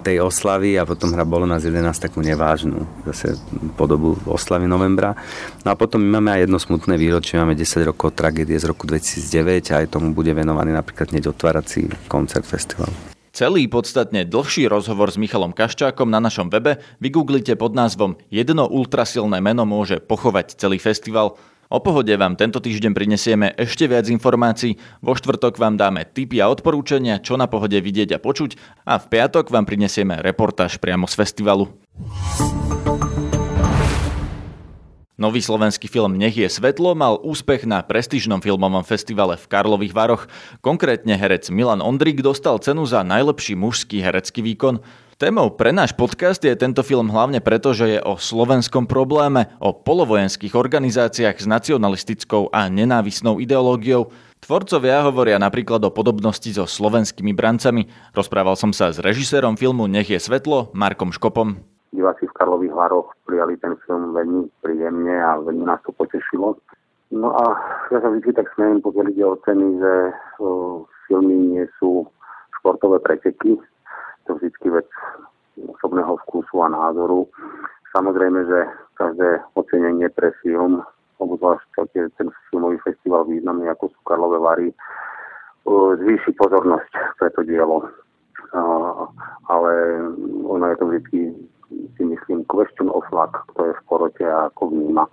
tej 0.00 0.24
oslavy 0.24 0.80
a 0.80 0.88
potom 0.88 1.12
hra 1.12 1.28
bolo 1.28 1.44
nás 1.44 1.60
11 1.60 1.84
takú 2.00 2.24
nevážnu 2.24 2.88
zase 3.04 3.36
podobu 3.76 4.16
oslavy 4.24 4.64
novembra. 4.64 5.12
No 5.66 5.74
a 5.74 5.76
potom 5.76 6.00
my 6.00 6.16
máme 6.16 6.30
aj 6.32 6.40
jedno 6.48 6.56
smutné 6.56 6.94
výročie, 6.96 7.36
máme 7.36 7.58
10 7.58 7.84
rokov 7.84 8.16
tragédie 8.16 8.56
z 8.56 8.64
roku 8.64 8.88
2009 8.88 9.74
a 9.76 9.84
aj 9.84 9.92
tomu 9.92 10.16
bude 10.16 10.32
venovaný 10.32 10.72
napríklad 10.72 11.12
hneď 11.12 11.28
otvárací 11.28 11.92
koncert 12.08 12.48
festivalu. 12.48 13.11
Celý 13.32 13.64
podstatne 13.64 14.28
dlhší 14.28 14.68
rozhovor 14.68 15.08
s 15.08 15.16
Michalom 15.16 15.56
Kaščákom 15.56 16.04
na 16.12 16.20
našom 16.20 16.52
webe 16.52 16.84
vygooglite 17.00 17.56
pod 17.56 17.72
názvom 17.72 18.20
Jedno 18.28 18.68
ultrasilné 18.68 19.40
meno 19.40 19.64
môže 19.64 20.04
pochovať 20.04 20.60
celý 20.60 20.76
festival. 20.76 21.40
O 21.72 21.80
pohode 21.80 22.12
vám 22.12 22.36
tento 22.36 22.60
týždeň 22.60 22.92
prinesieme 22.92 23.56
ešte 23.56 23.88
viac 23.88 24.04
informácií, 24.12 24.76
vo 25.00 25.16
štvrtok 25.16 25.56
vám 25.56 25.80
dáme 25.80 26.04
tipy 26.04 26.44
a 26.44 26.52
odporúčania, 26.52 27.24
čo 27.24 27.40
na 27.40 27.48
pohode 27.48 27.80
vidieť 27.80 28.12
a 28.12 28.18
počuť 28.20 28.84
a 28.84 29.00
v 29.00 29.08
piatok 29.08 29.48
vám 29.48 29.64
prinesieme 29.64 30.20
reportáž 30.20 30.76
priamo 30.76 31.08
z 31.08 31.16
festivalu. 31.16 31.72
Nový 35.20 35.44
slovenský 35.44 35.92
film 35.92 36.16
Nech 36.16 36.40
je 36.40 36.48
svetlo 36.48 36.96
mal 36.96 37.20
úspech 37.20 37.68
na 37.68 37.84
prestížnom 37.84 38.40
filmovom 38.40 38.80
festivale 38.80 39.36
v 39.36 39.44
Karlových 39.44 39.92
Varoch. 39.92 40.24
Konkrétne 40.64 41.20
herec 41.20 41.52
Milan 41.52 41.84
Ondrik 41.84 42.24
dostal 42.24 42.56
cenu 42.64 42.88
za 42.88 43.04
najlepší 43.04 43.52
mužský 43.52 44.00
herecký 44.00 44.40
výkon. 44.40 44.80
Témou 45.20 45.52
pre 45.52 45.68
náš 45.68 45.92
podcast 45.92 46.40
je 46.40 46.56
tento 46.56 46.80
film 46.80 47.12
hlavne 47.12 47.44
preto, 47.44 47.76
že 47.76 47.94
je 47.94 48.00
o 48.00 48.16
slovenskom 48.16 48.88
probléme, 48.88 49.52
o 49.60 49.76
polovojenských 49.76 50.56
organizáciách 50.56 51.44
s 51.44 51.46
nacionalistickou 51.46 52.48
a 52.48 52.72
nenávisnou 52.72 53.36
ideológiou. 53.36 54.08
Tvorcovia 54.40 55.04
hovoria 55.04 55.36
napríklad 55.36 55.84
o 55.84 55.92
podobnosti 55.92 56.48
so 56.48 56.64
slovenskými 56.64 57.36
brancami. 57.36 57.84
Rozprával 58.16 58.56
som 58.56 58.72
sa 58.72 58.88
s 58.88 58.96
režisérom 58.96 59.60
filmu 59.60 59.84
Nech 59.92 60.08
je 60.08 60.16
svetlo, 60.16 60.72
Markom 60.72 61.12
Škopom 61.12 61.71
diváci 61.92 62.24
v 62.26 62.36
Karlových 62.36 62.72
Varoch 62.72 63.12
prijali 63.28 63.60
ten 63.60 63.76
film 63.84 64.16
veľmi 64.16 64.48
príjemne 64.64 65.12
a 65.20 65.38
veľmi 65.38 65.64
nás 65.68 65.78
to 65.84 65.92
potešilo. 65.92 66.56
No 67.12 67.28
a 67.36 67.44
ja 67.92 68.00
sa 68.00 68.08
vždy 68.08 68.32
tak 68.32 68.48
smejem, 68.56 68.80
pokiaľ 68.80 69.06
ide 69.12 69.24
o 69.28 69.36
ceny, 69.44 69.66
že 69.76 69.94
o, 70.40 70.48
filmy 71.04 71.36
nie 71.36 71.64
sú 71.76 72.08
športové 72.56 73.04
preteky. 73.04 73.60
To 74.24 74.40
vždy 74.40 74.68
vec 74.72 74.88
osobného 75.60 76.16
vkusu 76.24 76.64
a 76.64 76.72
názoru. 76.72 77.28
Samozrejme, 77.92 78.48
že 78.48 78.58
každé 78.96 79.44
ocenenie 79.52 80.08
pre 80.08 80.32
film, 80.40 80.80
obzvlášť 81.20 81.68
keď 81.76 82.08
ten 82.16 82.32
filmový 82.48 82.80
festival 82.80 83.28
významný 83.28 83.68
ako 83.68 83.92
sú 83.92 83.98
Karlové 84.08 84.40
Vary, 84.40 84.68
zvýši 86.00 86.32
pozornosť 86.40 87.20
pre 87.20 87.28
to 87.36 87.44
dielo. 87.44 87.84
Ale 89.52 89.72
ono 90.48 90.64
je 90.72 90.76
to 90.80 90.86
vždy 90.88 91.20
si 91.96 92.02
myslím 92.04 92.44
question 92.48 92.88
of 92.92 93.04
luck, 93.12 93.32
kto 93.54 93.70
je 93.70 93.72
v 93.72 93.82
porote 93.88 94.24
a 94.24 94.48
ako 94.52 94.70
vníma 94.70 95.04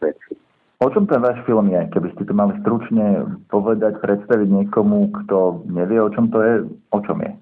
veci. 0.00 0.36
O 0.78 0.86
čom 0.94 1.10
ten 1.10 1.18
váš 1.18 1.42
film 1.42 1.74
je? 1.74 1.90
Keby 1.90 2.08
ste 2.14 2.22
to 2.22 2.34
mali 2.38 2.54
stručne 2.62 3.26
povedať, 3.50 3.98
predstaviť 3.98 4.46
niekomu, 4.46 5.10
kto 5.10 5.66
nevie, 5.66 5.98
o 5.98 6.06
čom 6.14 6.30
to 6.30 6.38
je, 6.38 6.54
o 6.94 6.98
čom 7.02 7.18
je? 7.18 7.34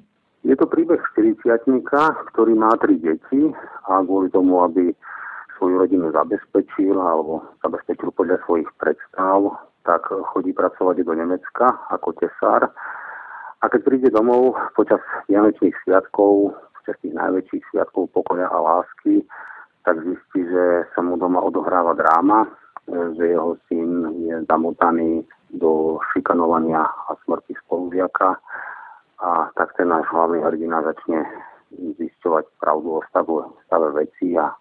Je 0.47 0.56
to 0.56 0.64
príbeh 0.64 1.02
40 1.12 1.45
ktorý 2.33 2.52
má 2.56 2.73
tri 2.80 2.97
deti 2.97 3.52
a 3.90 4.00
kvôli 4.00 4.33
tomu, 4.33 4.64
aby 4.64 4.95
svoju 5.59 5.85
rodinu 5.85 6.12
zabezpečil 6.16 6.97
alebo 6.97 7.45
zabezpečil 7.61 8.09
podľa 8.12 8.40
svojich 8.49 8.68
predstav, 8.80 9.52
tak 9.85 10.09
chodí 10.33 10.56
pracovať 10.56 11.04
do 11.04 11.12
Nemecka 11.12 11.76
ako 11.92 12.16
tesár. 12.16 12.73
A 13.61 13.64
keď 13.68 13.80
príde 13.85 14.09
domov 14.12 14.56
počas 14.76 15.00
vianočných 15.28 15.76
sviatkov, 15.85 16.56
počas 16.87 17.02
tých 17.02 17.19
najväčších 17.19 17.62
sviatkov 17.75 18.14
pokoja 18.14 18.47
a 18.47 18.59
lásky, 18.62 19.26
tak 19.83 19.99
zistí, 20.07 20.47
že 20.47 20.87
sa 20.95 21.02
mu 21.02 21.19
doma 21.19 21.43
odohráva 21.43 21.99
dráma, 21.99 22.47
že 22.87 23.35
jeho 23.35 23.59
syn 23.66 24.07
je 24.23 24.47
zamotaný 24.47 25.26
do 25.50 25.99
šikanovania 26.14 26.87
a 26.87 27.19
smrti 27.26 27.59
spolužiaka 27.66 28.38
a 29.19 29.50
tak 29.59 29.75
ten 29.75 29.90
náš 29.90 30.07
hlavný 30.14 30.47
hrdina 30.47 30.87
začne 30.87 31.26
zisťovať 31.75 32.47
pravdu 32.62 32.99
o 32.99 33.00
stave, 33.11 33.50
stave 33.66 33.90
veci 33.99 34.38
a 34.38 34.55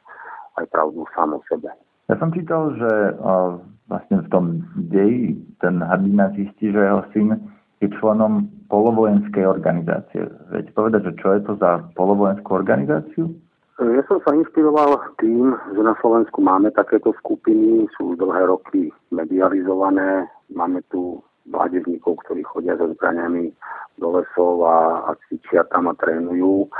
aj 0.57 0.65
pravdu 0.73 1.05
sám 1.13 1.37
o 1.37 1.39
sebe. 1.45 1.69
Ja 2.09 2.17
som 2.17 2.33
čítal, 2.33 2.73
že 2.73 2.91
o, 3.21 3.61
vlastne 3.85 4.25
v 4.25 4.29
tom 4.33 4.45
deji 4.89 5.37
ten 5.61 5.77
hrdina 5.77 6.33
zistí, 6.33 6.73
že 6.73 6.81
jeho 6.81 7.05
syn 7.13 7.37
je 7.85 7.95
členom 8.01 8.49
polovojenskej 8.67 9.45
organizácie. 9.45 10.25
Viete 10.49 10.71
povedať, 10.73 11.13
že 11.13 11.13
čo 11.21 11.27
je 11.37 11.41
to 11.45 11.53
za 11.61 11.85
polovojenskú 11.93 12.49
organizáciu? 12.57 13.29
Ja 13.75 14.01
som 14.07 14.23
sa 14.23 14.31
inšpiroval 14.31 15.19
tým, 15.19 15.51
že 15.75 15.81
na 15.83 15.93
Slovensku 15.99 16.39
máme 16.39 16.71
takéto 16.71 17.11
skupiny, 17.19 17.85
sú 17.99 18.15
dlhé 18.15 18.47
roky 18.47 18.87
medializované, 19.11 20.31
máme 20.47 20.79
tu 20.87 21.19
mládežníkov, 21.45 22.23
ktorí 22.25 22.41
chodia 22.47 22.79
so 22.79 22.87
zbraniami 22.95 23.51
do 23.99 24.07
lesov 24.15 24.63
a, 24.63 25.11
a 25.11 25.19
cvičia 25.27 25.67
tam 25.69 25.91
a 25.91 25.93
trénujú 25.99 26.71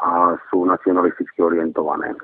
a 0.00 0.38
sú 0.48 0.64
nacionalisticky 0.64 1.42
orientované. 1.42 2.16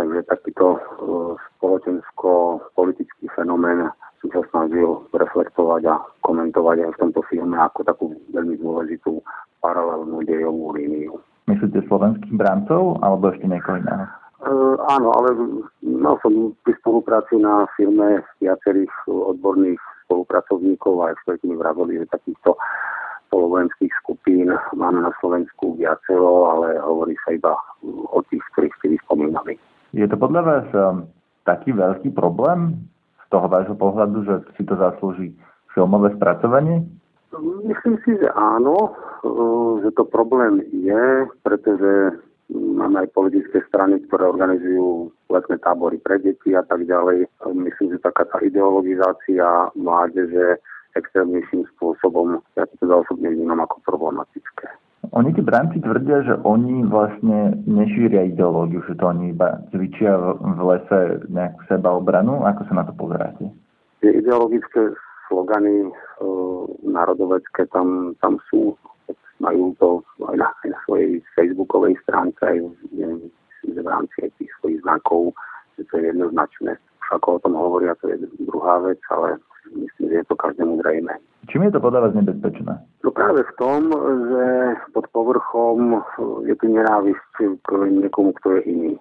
Takže 0.00 0.32
takýto 0.32 0.80
uh, 0.80 1.36
spoločensko-politický 1.60 3.28
fenomén 3.36 3.92
som 4.24 4.28
sa 4.32 4.40
snažil 4.48 5.04
reflektovať 5.12 5.92
a 5.92 6.00
komentovať 6.24 6.88
aj 6.88 6.90
v 6.96 7.00
tomto 7.04 7.20
filme 7.28 7.52
ako 7.60 7.84
takú 7.84 8.04
veľmi 8.32 8.56
dôležitú 8.64 9.20
paralelnú 9.60 10.24
dejovú 10.24 10.72
líniu. 10.72 11.20
Myslíte 11.52 11.84
slovenských 11.84 12.32
brancov 12.32 12.96
alebo 13.04 13.28
ešte 13.28 13.44
niekoho 13.44 13.76
iného? 13.76 14.08
Uh, 14.40 14.80
áno, 14.88 15.12
ale 15.12 15.36
mal 15.84 16.16
som 16.24 16.56
pri 16.64 16.72
spolupráci 16.80 17.36
na 17.36 17.68
filme 17.76 18.24
viacerých 18.40 19.04
odborných 19.04 19.84
spolupracovníkov 20.08 20.96
a 21.04 21.12
experti 21.12 21.44
mi 21.44 21.60
vravili, 21.60 22.00
že 22.00 22.08
takýchto 22.08 22.56
polovojenských 23.28 23.92
skupín 24.00 24.48
máme 24.72 25.04
na 25.04 25.12
Slovensku 25.20 25.76
viacero, 25.76 26.56
ale 26.56 26.80
hovorí 26.80 27.20
sa 27.20 27.36
iba 27.36 27.52
o 27.84 28.24
tých, 28.32 28.40
ktorých 28.56 28.72
ste 28.80 28.96
vyspomínali. 28.96 29.60
Je 29.90 30.06
to 30.06 30.16
podľa 30.16 30.42
vás 30.42 30.66
um, 30.70 31.10
taký 31.42 31.74
veľký 31.74 32.14
problém 32.14 32.78
toho 33.30 33.46
vášho 33.46 33.74
pohľadu, 33.74 34.26
že 34.26 34.34
si 34.58 34.62
to 34.66 34.74
zaslúži 34.78 35.34
filmové 35.74 36.14
spracovanie? 36.18 36.82
Myslím 37.62 37.94
si, 38.02 38.18
že 38.18 38.26
áno, 38.34 38.90
že 39.86 39.94
to 39.94 40.02
problém 40.02 40.66
je, 40.74 41.30
pretože 41.46 42.18
máme 42.50 43.06
aj 43.06 43.14
politické 43.14 43.62
strany, 43.70 44.02
ktoré 44.10 44.26
organizujú 44.26 45.14
letné 45.30 45.62
tábory 45.62 46.02
pre 46.02 46.18
deti 46.18 46.50
a 46.58 46.66
tak 46.66 46.82
ďalej. 46.90 47.30
Myslím, 47.54 47.94
že 47.94 48.02
taká 48.02 48.26
tá 48.26 48.42
ideologizácia 48.42 49.70
mládeže 49.78 50.58
extrémnejším 50.98 51.70
spôsobom, 51.78 52.42
ja 52.58 52.66
to 52.66 52.74
teda 52.82 53.06
osobne 53.06 53.30
vnímam 53.30 53.62
ako 53.62 53.78
problematické. 53.86 54.66
Oni 55.10 55.34
tí 55.34 55.42
branci 55.42 55.82
tvrdia, 55.82 56.22
že 56.22 56.34
oni 56.46 56.86
vlastne 56.86 57.58
nešíria 57.66 58.30
ideológiu, 58.30 58.78
že 58.86 58.94
to 58.94 59.10
oni 59.10 59.34
iba 59.34 59.58
cvičia 59.74 60.14
v 60.38 60.58
lese 60.62 61.26
nejakú 61.26 61.66
sebaobranu. 61.66 62.46
Ako 62.46 62.62
sa 62.70 62.74
na 62.78 62.84
to 62.86 62.94
pozeráte? 62.94 63.50
Tie 63.98 64.10
ideologické 64.14 64.94
slogany 65.26 65.90
e, 65.90 65.90
národovecké 66.86 67.66
tam, 67.74 68.14
tam 68.22 68.38
sú. 68.46 68.78
Majú 69.42 69.74
to 69.82 69.88
aj 70.30 70.36
na, 70.36 70.48
aj 70.62 70.68
na 70.68 70.78
svojej 70.86 71.18
facebookovej 71.34 71.98
stránke, 72.06 72.44
aj 72.46 72.60
neviem, 72.94 73.32
v 73.66 73.86
rámci 73.88 74.16
aj 74.22 74.30
tých 74.38 74.52
svojich 74.60 74.78
znakov, 74.84 75.34
že 75.74 75.90
to 75.90 75.98
je 75.98 76.12
jednoznačné. 76.12 76.76
Už 76.76 77.08
ako 77.18 77.40
o 77.40 77.42
tom 77.42 77.54
hovoria, 77.58 77.98
to 77.98 78.14
je 78.14 78.20
druhá 78.46 78.78
vec, 78.84 79.00
ale 79.10 79.40
myslím, 79.74 80.06
že 80.12 80.16
je 80.22 80.26
to 80.28 80.36
každému 80.36 80.78
zrejme. 80.84 81.18
Čím 81.48 81.62
je 81.66 81.72
to 81.72 81.80
podľa 81.80 82.00
vás 82.08 82.12
nebezpečné? 82.14 82.72
No 83.00 83.10
práve 83.10 83.40
v 83.40 83.52
tom, 83.56 83.88
že 84.28 84.44
pod 84.92 85.08
povrchom 85.16 86.04
je 86.44 86.54
tu 86.60 86.66
nenávisť 86.68 87.32
k 87.64 87.68
niekomu, 87.88 88.36
kto 88.38 88.60
je 88.60 88.62
iný. 88.68 88.92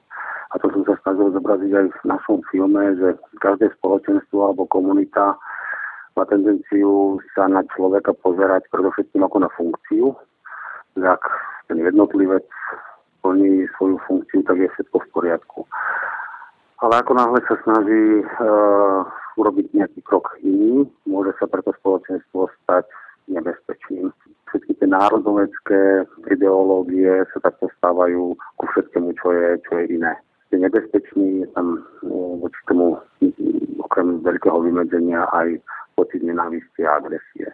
A 0.49 0.57
to 0.57 0.71
som 0.73 0.81
sa 0.87 0.95
snažil 1.05 1.29
zobraziť 1.35 1.71
aj 1.75 1.87
v 1.93 2.01
našom 2.09 2.41
filme, 2.49 2.81
že 2.97 3.19
každé 3.37 3.69
spoločenstvo 3.77 4.49
alebo 4.49 4.65
komunita 4.65 5.37
má 6.17 6.23
tendenciu 6.25 7.21
sa 7.37 7.45
na 7.45 7.61
človeka 7.75 8.17
pozerať 8.17 8.65
predovšetkým 8.73 9.21
ako 9.21 9.37
na 9.45 9.49
funkciu. 9.53 10.15
Ak 10.99 11.21
ten 11.69 11.77
jednotlivec 11.79 12.47
plní 13.21 13.69
svoju 13.77 14.01
funkciu, 14.09 14.41
tak 14.47 14.57
je 14.57 14.67
všetko 14.73 14.97
v 14.99 15.07
poriadku. 15.13 15.59
Ale 16.79 17.03
ako 17.03 17.11
náhle 17.11 17.39
sa 17.43 17.59
snaží 17.67 18.23
uh, 18.23 19.03
urobiť 19.35 19.75
nejaký 19.75 19.99
krok 20.07 20.31
iný, 20.39 20.87
môže 21.03 21.35
sa 21.35 21.51
preto 21.51 21.75
spoločenstvo 21.83 22.47
stať 22.63 22.87
nebezpečným. 23.27 24.15
Všetky 24.47 24.79
tie 24.79 24.87
národovecké 24.87 26.07
ideológie 26.31 27.27
sa 27.35 27.39
takto 27.43 27.67
stávajú 27.77 28.31
ku 28.33 28.63
všetkému, 28.71 29.11
čo 29.19 29.27
je, 29.35 29.47
čo 29.67 29.71
je 29.75 29.85
iné. 29.99 30.13
Je 30.49 30.57
nebezpečný, 30.57 31.43
je 31.43 31.47
tam 31.51 31.83
uh, 31.83 32.39
voči 32.39 32.61
tomu 32.63 32.95
okrem 33.83 34.23
veľkého 34.23 34.63
vymedzenia 34.63 35.27
aj 35.35 35.59
pocit 35.99 36.23
nenávisti 36.23 36.87
a 36.87 36.95
agresie. 37.01 37.51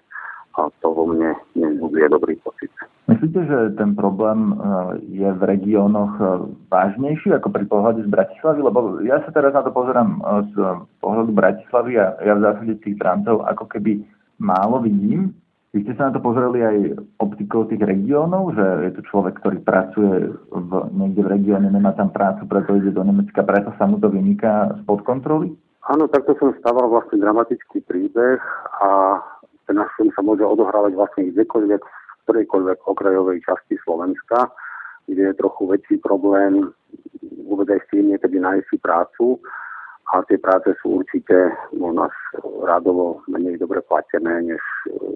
A 0.55 0.70
to 0.86 0.88
vo 0.94 1.10
mne 1.10 1.34
nezbuduje 1.58 2.08
dobrý 2.13 2.38
pocit. 2.46 2.72
Myslíte, 3.15 3.48
že 3.48 3.79
ten 3.79 3.95
problém 3.95 4.51
e, 4.51 4.53
je 5.07 5.29
v 5.31 5.41
regiónoch 5.48 6.19
e, 6.19 6.25
vážnejší 6.67 7.31
ako 7.39 7.48
pri 7.48 7.63
pohľade 7.63 8.03
z 8.03 8.12
Bratislavy? 8.12 8.60
Lebo 8.60 9.00
ja 9.07 9.24
sa 9.24 9.31
teraz 9.31 9.55
na 9.55 9.63
to 9.63 9.72
pozerám 9.72 10.19
e, 10.19 10.51
z 10.51 10.55
pohľadu 11.00 11.31
Bratislavy 11.31 11.95
a 11.95 12.19
ja 12.19 12.36
v 12.36 12.43
zásade 12.43 12.75
tých 12.84 13.00
Francov 13.00 13.48
ako 13.48 13.72
keby 13.72 14.03
málo 14.43 14.84
vidím. 14.84 15.31
Vy 15.72 15.88
ste 15.88 15.95
sa 15.95 16.12
na 16.12 16.19
to 16.19 16.19
pozreli 16.19 16.60
aj 16.60 16.77
optikou 17.24 17.63
tých 17.72 17.88
regiónov, 17.88 18.51
že 18.51 18.91
je 18.91 18.91
to 19.00 19.01
človek, 19.07 19.39
ktorý 19.39 19.63
pracuje 19.63 20.36
v, 20.51 20.72
niekde 20.91 21.24
v 21.24 21.31
regióne, 21.39 21.72
nemá 21.72 21.95
tam 21.95 22.12
prácu, 22.12 22.43
preto 22.51 22.75
ide 22.75 22.91
do 22.91 23.03
Nemecka, 23.03 23.48
preto 23.48 23.72
sa 23.79 23.88
mu 23.88 23.95
to 23.95 24.12
vyniká 24.12 24.75
spod 24.84 25.07
kontroly? 25.07 25.55
Áno, 25.88 26.12
takto 26.12 26.36
som 26.36 26.51
stával 26.60 26.91
vlastne 26.91 27.19
dramatický 27.24 27.79
príbeh 27.88 28.43
a 28.84 29.19
ten 29.67 29.75
náš 29.79 29.91
film 29.95 30.12
sa 30.15 30.24
môže 30.24 30.43
odohrávať 30.43 30.95
vlastne 30.95 31.31
kdekoľvek 31.31 31.81
v 31.81 31.94
ktorejkoľvek 32.25 32.77
okrajovej 32.89 33.46
časti 33.46 33.77
Slovenska, 33.86 34.50
kde 35.05 35.29
je 35.29 35.39
trochu 35.39 35.70
väčší 35.70 36.01
problém 36.01 36.74
uvedaj 37.46 37.79
si 37.89 38.01
niekedy 38.01 38.41
nájsť 38.41 38.65
si 38.67 38.77
prácu 38.82 39.39
a 40.13 40.22
tie 40.29 40.38
práce 40.38 40.74
sú 40.82 41.01
určite 41.01 41.53
u 41.74 41.94
nás 41.94 42.13
rádovo 42.65 43.22
menej 43.29 43.58
dobre 43.62 43.82
platené 43.86 44.41
než, 44.41 44.63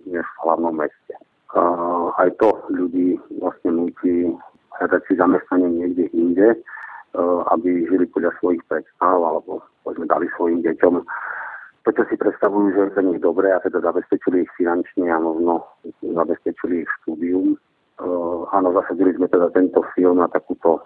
než 0.06 0.25
v 0.25 0.42
hlavnom 0.46 0.74
meste. 0.78 1.13
A 1.58 1.62
aj 2.22 2.30
to 2.38 2.54
ľudí 2.70 3.18
vlastne 3.42 3.74
nutí 3.74 4.30
hľadať 4.78 5.01
si 5.10 5.13
zamestnanie 5.18 5.70
niekde 5.70 6.06
inde, 6.13 6.48
aby 7.50 7.89
žili 7.89 8.06
podľa 8.13 8.34
svojich 8.38 8.62
predstav 8.70 9.18
alebo 9.18 9.62
povedzme 9.82 10.06
dali 10.06 10.30
svojim 10.38 10.62
deťom 10.62 11.01
to, 11.83 11.89
čo 11.95 12.03
si 12.12 12.15
predstavujú, 12.19 12.75
že 12.75 12.79
je 12.79 12.93
pre 12.93 13.03
nich 13.03 13.19
dobré 13.24 13.51
a 13.55 13.63
teda 13.63 13.79
zabezpečili 13.79 14.43
ich 14.43 14.51
finančne 14.59 15.07
a 15.07 15.17
možno 15.19 15.63
zabezpečili 16.03 16.83
ich 16.83 16.91
štúdium. 17.01 17.55
Uh, 18.00 18.48
áno, 18.55 18.71
zasadili 18.75 19.15
sme 19.15 19.27
teda 19.27 19.51
tento 19.51 19.83
film 19.95 20.24
na 20.24 20.27
takúto 20.31 20.79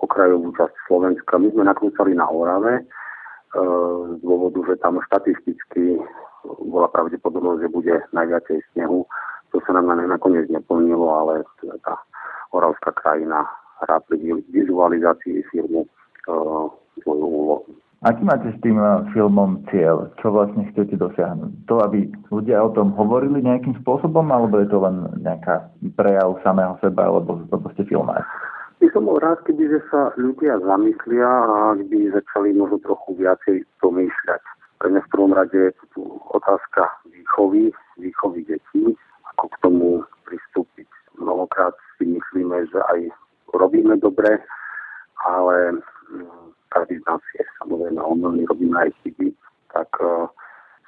okrajovú 0.00 0.56
časť 0.56 0.74
Slovenska. 0.88 1.36
My 1.36 1.52
sme 1.52 1.64
nakrúcali 1.68 2.16
na 2.16 2.24
Orave 2.28 2.80
uh, 2.80 4.16
z 4.16 4.18
dôvodu, 4.24 4.72
že 4.72 4.80
tam 4.80 5.00
štatisticky 5.04 6.00
bola 6.64 6.88
pravdepodobnosť, 6.88 7.60
že 7.60 7.68
bude 7.74 7.94
najviacej 8.16 8.58
snehu. 8.72 9.04
To 9.52 9.60
sa 9.64 9.76
nám 9.76 9.88
nakoniec 9.88 10.48
neplnilo, 10.48 11.08
ale 11.12 11.44
teda 11.60 11.76
tá 11.84 11.94
oravská 12.52 12.92
krajina 12.96 13.44
rád 13.84 14.04
pri 14.08 14.40
vizualizácii 14.48 15.44
filmu 15.52 15.84
uh, 16.28 16.68
svoju 17.04 17.24
úlohu. 17.24 17.68
Aký 17.98 18.22
máte 18.22 18.54
s 18.54 18.58
tým 18.62 18.78
eh, 18.78 19.10
filmom 19.10 19.66
cieľ? 19.74 20.14
Čo 20.22 20.30
vlastne 20.30 20.70
chcete 20.70 20.94
dosiahnuť? 20.94 21.66
To, 21.66 21.82
aby 21.82 22.06
ľudia 22.30 22.62
o 22.62 22.70
tom 22.70 22.94
hovorili 22.94 23.42
nejakým 23.42 23.74
spôsobom, 23.82 24.30
alebo 24.30 24.62
je 24.62 24.70
to 24.70 24.78
len 24.78 25.02
nejaká 25.18 25.66
prejav 25.98 26.38
samého 26.46 26.78
seba, 26.78 27.10
alebo 27.10 27.42
to 27.50 27.58
proste 27.58 27.82
filmáč? 27.90 28.22
By 28.78 28.86
som 28.94 29.10
bol 29.10 29.18
rád, 29.18 29.42
keby 29.42 29.66
že 29.66 29.82
sa 29.90 30.14
ľudia 30.14 30.62
zamyslia 30.62 31.26
a 31.26 31.74
by 31.74 31.98
začali 32.14 32.54
možno 32.54 32.78
trochu 32.86 33.18
viacej 33.18 33.66
pomýšľať. 33.82 34.42
Pre 34.78 34.94
mňa 34.94 35.02
v 35.02 35.10
prvom 35.10 35.34
rade 35.34 35.58
je 35.58 35.74
tu 35.90 36.06
otázka 36.30 36.86
výchovy, 37.10 37.74
výchovy 37.98 38.46
detí, 38.46 38.94
ako 39.34 39.44
k 39.50 39.56
tomu 39.66 40.06
pristúpiť. 40.22 40.86
Mnohokrát 41.18 41.74
si 41.98 42.06
myslíme, 42.06 42.70
že 42.70 42.78
aj 42.94 43.10
robíme 43.58 43.98
dobre, 43.98 44.38
ale 45.26 45.82
každý 46.68 47.00
z 47.00 47.04
nás 47.08 47.22
je 47.36 47.44
samozrejme 47.62 48.00
omylný, 48.00 48.44
robíme 48.46 48.76
aj 48.78 48.90
chyby, 49.02 49.32
tak 49.72 49.88
uh, 50.00 50.28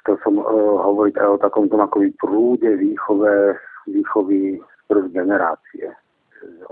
chcel 0.03 0.15
som 0.25 0.37
uh, 0.37 0.45
hovoriť 0.85 1.15
aj 1.17 1.27
o 1.27 1.41
takom 1.41 1.65
akoby 1.69 2.09
prúde 2.17 2.69
výchove, 2.77 3.57
výchovy 3.89 4.61
prv 4.89 5.03
generácie. 5.13 5.89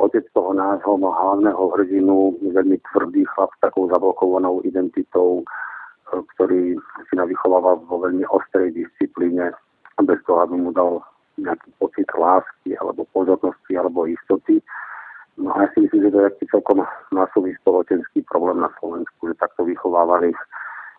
Otec 0.01 0.25
toho 0.33 0.49
nášho 0.57 0.97
hlavného 0.97 1.63
hrdinu, 1.77 2.33
veľmi 2.41 2.81
tvrdý 2.89 3.21
chlap 3.37 3.53
s 3.53 3.61
takou 3.61 3.85
zablokovanou 3.89 4.61
identitou, 4.65 5.45
uh, 5.45 6.21
ktorý 6.35 6.77
si 7.09 7.13
navychováva 7.13 7.77
vo 7.85 8.05
veľmi 8.05 8.25
ostrej 8.29 8.73
disciplíne, 8.73 9.53
bez 9.99 10.19
toho, 10.23 10.47
aby 10.47 10.55
mu 10.55 10.71
dal 10.71 11.03
nejaký 11.39 11.69
pocit 11.79 12.07
lásky 12.15 12.75
alebo 12.79 13.07
pozornosti 13.15 13.73
alebo 13.75 14.07
istoty 14.07 14.59
No 15.39 15.55
a 15.55 15.63
ja 15.63 15.67
si 15.71 15.87
myslím, 15.87 16.03
že 16.03 16.11
to 16.11 16.19
je 16.19 16.51
celkom 16.51 16.83
masový 17.15 17.55
spoločenský 17.63 18.27
problém 18.27 18.59
na 18.59 18.67
Slovensku, 18.79 19.31
že 19.31 19.39
takto 19.39 19.63
vychovávali 19.63 20.35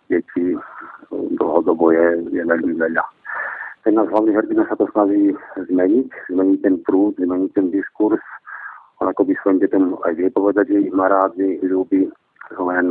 deti 0.08 0.56
dlhodobo 1.12 1.92
je, 1.92 2.24
je 2.32 2.42
veľmi 2.42 2.74
veľa. 2.80 3.04
Ten 3.84 3.96
náš 3.96 4.08
hlavný 4.12 4.32
hrdina 4.36 4.64
sa 4.68 4.76
to 4.76 4.88
snaží 4.92 5.36
zmeniť, 5.56 6.08
zmeniť 6.32 6.58
ten 6.64 6.76
prúd, 6.84 7.16
zmeniť 7.20 7.50
ten 7.52 7.68
diskurs. 7.68 8.20
On 9.00 9.08
ako 9.08 9.28
by 9.28 9.32
svojim 9.40 9.60
deťom 9.60 10.04
aj 10.04 10.12
vie 10.16 10.28
povedať, 10.32 10.64
že 10.72 10.88
ich 10.88 10.92
má 10.92 11.08
rád, 11.08 11.36
že 11.36 11.56
ich 11.56 11.64
ľúbi, 11.64 12.08
len 12.56 12.86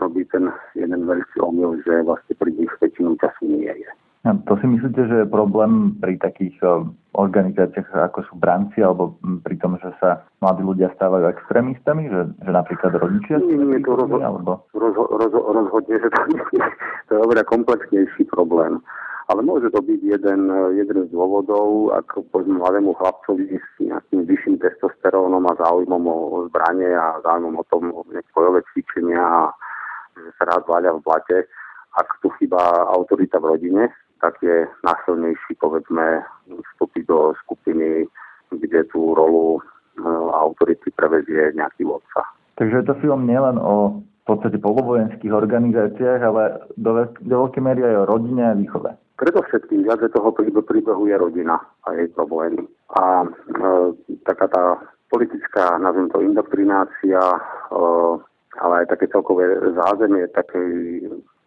robí 0.00 0.24
ten 0.28 0.48
jeden 0.76 1.04
veľký 1.04 1.36
omyl, 1.40 1.80
že 1.84 2.04
vlastne 2.04 2.34
pri 2.36 2.50
nich 2.52 2.72
väčšinu 2.80 3.16
času 3.20 3.44
nie 3.44 3.72
je. 3.72 3.90
To 4.22 4.54
si 4.54 4.66
myslíte, 4.70 5.02
že 5.10 5.16
je 5.26 5.34
problém 5.34 5.98
pri 5.98 6.14
takých 6.14 6.54
eh, 6.62 6.86
organizáciách, 7.18 7.90
ako 7.90 8.22
sú 8.30 8.34
branci, 8.38 8.78
alebo 8.78 9.18
hm, 9.18 9.42
pri 9.42 9.58
tom, 9.58 9.74
že 9.82 9.90
sa 9.98 10.22
mladí 10.38 10.62
ľudia 10.62 10.94
stávajú 10.94 11.26
extrémistami, 11.26 12.06
že, 12.06 12.30
že 12.46 12.50
napríklad 12.54 13.02
rodičia? 13.02 13.42
Nie, 13.42 13.58
nie, 13.58 13.82
to 13.82 13.98
rozho- 13.98 14.22
alebo... 14.22 14.62
rozho- 14.78 15.10
rozho- 15.10 15.46
rozhodne, 15.50 15.96
že 15.98 16.06
to, 16.06 16.20
to 17.10 17.10
je 17.18 17.20
oveľa 17.26 17.44
komplexnejší 17.50 18.22
problém. 18.30 18.78
Ale 19.26 19.42
môže 19.42 19.74
to 19.74 19.82
byť 19.82 20.00
jeden, 20.06 20.40
jeden 20.78 20.98
z 21.02 21.10
dôvodov, 21.10 21.90
ako 21.90 22.22
povedzme 22.30 22.62
mladému 22.62 22.94
chlapcovi 23.02 23.58
s 23.58 23.70
nejakým 23.82 24.22
vyšším 24.22 24.62
testosterónom 24.62 25.42
a 25.50 25.58
záujmom 25.58 26.02
o 26.06 26.16
zbranie 26.46 26.94
a 26.94 27.18
záujmom 27.26 27.58
o 27.58 27.64
tom 27.66 27.90
o 27.90 28.06
bojové 28.06 28.62
cvičenia 28.70 29.22
a 29.22 29.50
že 30.14 30.30
sa 30.38 30.46
rád 30.46 30.62
váľa 30.70 31.00
v 31.00 31.04
blate, 31.06 31.38
ak 31.96 32.08
tu 32.20 32.28
chýba 32.38 32.60
autorita 32.92 33.40
v 33.40 33.56
rodine, 33.56 33.82
tak 34.22 34.38
je 34.38 34.70
násilnejší, 34.86 35.58
povedzme, 35.58 36.22
vstúpiť 36.46 37.02
do 37.10 37.34
skupiny, 37.42 38.06
kde 38.54 38.86
tú 38.94 39.18
rolu 39.18 39.58
e, 39.58 39.60
autority 40.30 40.94
prevezie 40.94 41.50
nejaký 41.58 41.82
vodca. 41.82 42.22
Takže 42.54 42.80
je 42.80 42.86
to 42.86 42.94
film 43.02 43.26
nielen 43.26 43.58
o 43.58 43.98
v 44.22 44.38
podstate 44.38 44.62
polovojenských 44.62 45.34
organizáciách, 45.34 46.20
ale 46.22 46.62
do, 46.78 47.10
do 47.26 47.34
veľkej 47.42 47.58
miery 47.58 47.82
aj 47.82 48.06
o 48.06 48.08
rodine 48.14 48.42
a 48.46 48.54
výchove. 48.54 48.94
všetkým 49.18 49.82
viac 49.82 49.98
toho 50.14 50.30
príbehu 50.30 51.10
je 51.10 51.16
rodina 51.18 51.58
a 51.82 51.98
jej 51.98 52.06
problémy. 52.14 52.62
A 52.94 53.26
e, 53.26 53.28
taká 54.22 54.46
tá 54.46 54.78
politická, 55.10 55.74
nazviem 55.82 56.06
to, 56.14 56.22
indoktrinácia, 56.22 57.18
e, 57.18 57.40
ale 58.62 58.86
aj 58.86 58.94
také 58.94 59.10
celkové 59.10 59.58
zázemie 59.74 60.30
takej 60.30 60.70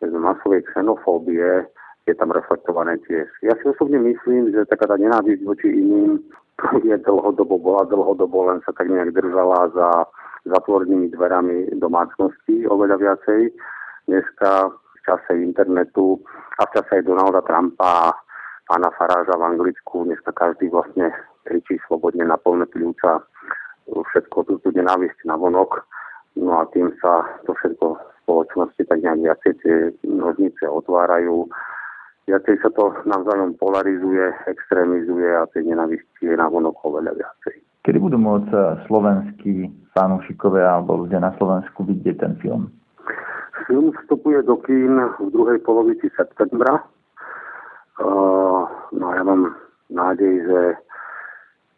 masovej 0.04 0.68
xenofóbie 0.76 1.64
je 2.06 2.14
tam 2.14 2.30
reflektované 2.30 3.02
tiež. 3.10 3.26
Ja 3.42 3.58
si 3.58 3.66
osobne 3.66 3.98
myslím, 3.98 4.54
že 4.54 4.70
taká 4.70 4.86
tá 4.86 4.98
nenávisť 4.98 5.42
voči 5.42 5.70
iným 5.74 6.22
je 6.88 6.96
dlhodobo, 7.02 7.58
bola 7.58 7.84
dlhodobo, 7.90 8.54
len 8.54 8.62
sa 8.64 8.72
tak 8.78 8.88
nejak 8.88 9.12
držala 9.12 9.74
za 9.74 9.90
zatvorenými 10.46 11.10
dverami 11.12 11.74
domácnosti 11.82 12.70
oveľa 12.70 13.02
viacej. 13.02 13.50
Dneska 14.06 14.70
v 14.70 14.98
čase 15.02 15.32
internetu 15.42 16.22
a 16.62 16.70
v 16.70 16.74
čase 16.78 17.02
aj 17.02 17.10
Donalda 17.10 17.42
Trumpa 17.42 18.14
a 18.14 18.14
pána 18.70 18.94
Faráža 18.94 19.34
v 19.34 19.58
Anglicku, 19.58 20.06
dneska 20.06 20.30
každý 20.38 20.70
vlastne 20.70 21.10
kričí 21.50 21.82
slobodne 21.90 22.26
na 22.26 22.38
plné 22.38 22.70
pľúca 22.70 23.26
všetko 23.90 24.38
tú, 24.50 24.54
tú 24.62 24.70
nenávisť 24.74 25.26
na 25.26 25.38
vonok. 25.38 25.86
No 26.38 26.62
a 26.62 26.70
tým 26.74 26.94
sa 27.02 27.26
to 27.46 27.54
všetko 27.54 27.86
v 27.98 28.02
spoločnosti 28.26 28.82
tak 28.90 29.00
nejak 29.02 29.22
viacej 29.22 29.54
tie 29.62 29.76
nožnice 30.06 30.66
otvárajú 30.66 31.50
viacej 32.26 32.56
sa 32.62 32.70
to 32.74 32.94
navzájom 33.06 33.54
polarizuje, 33.62 34.34
extrémizuje 34.50 35.30
a 35.30 35.46
tej 35.54 35.70
nenavisti 35.70 36.26
je 36.26 36.36
na 36.36 36.50
vonok 36.50 36.78
oveľa 36.86 37.14
viacej. 37.14 37.56
Kedy 37.86 37.98
budú 38.02 38.18
môcť 38.18 38.50
slovenskí 38.90 39.70
fanúšikovia 39.94 40.82
alebo 40.82 41.06
ľudia 41.06 41.22
na 41.22 41.32
Slovensku 41.38 41.86
vidieť 41.86 42.18
ten 42.18 42.34
film? 42.42 42.74
Film 43.70 43.94
vstupuje 44.02 44.42
do 44.42 44.58
kín 44.66 44.98
v 45.22 45.30
druhej 45.30 45.62
polovici 45.62 46.10
septembra. 46.18 46.82
No 48.90 49.06
a 49.06 49.14
ja 49.16 49.24
mám 49.24 49.54
nádej, 49.94 50.34
že 50.50 50.60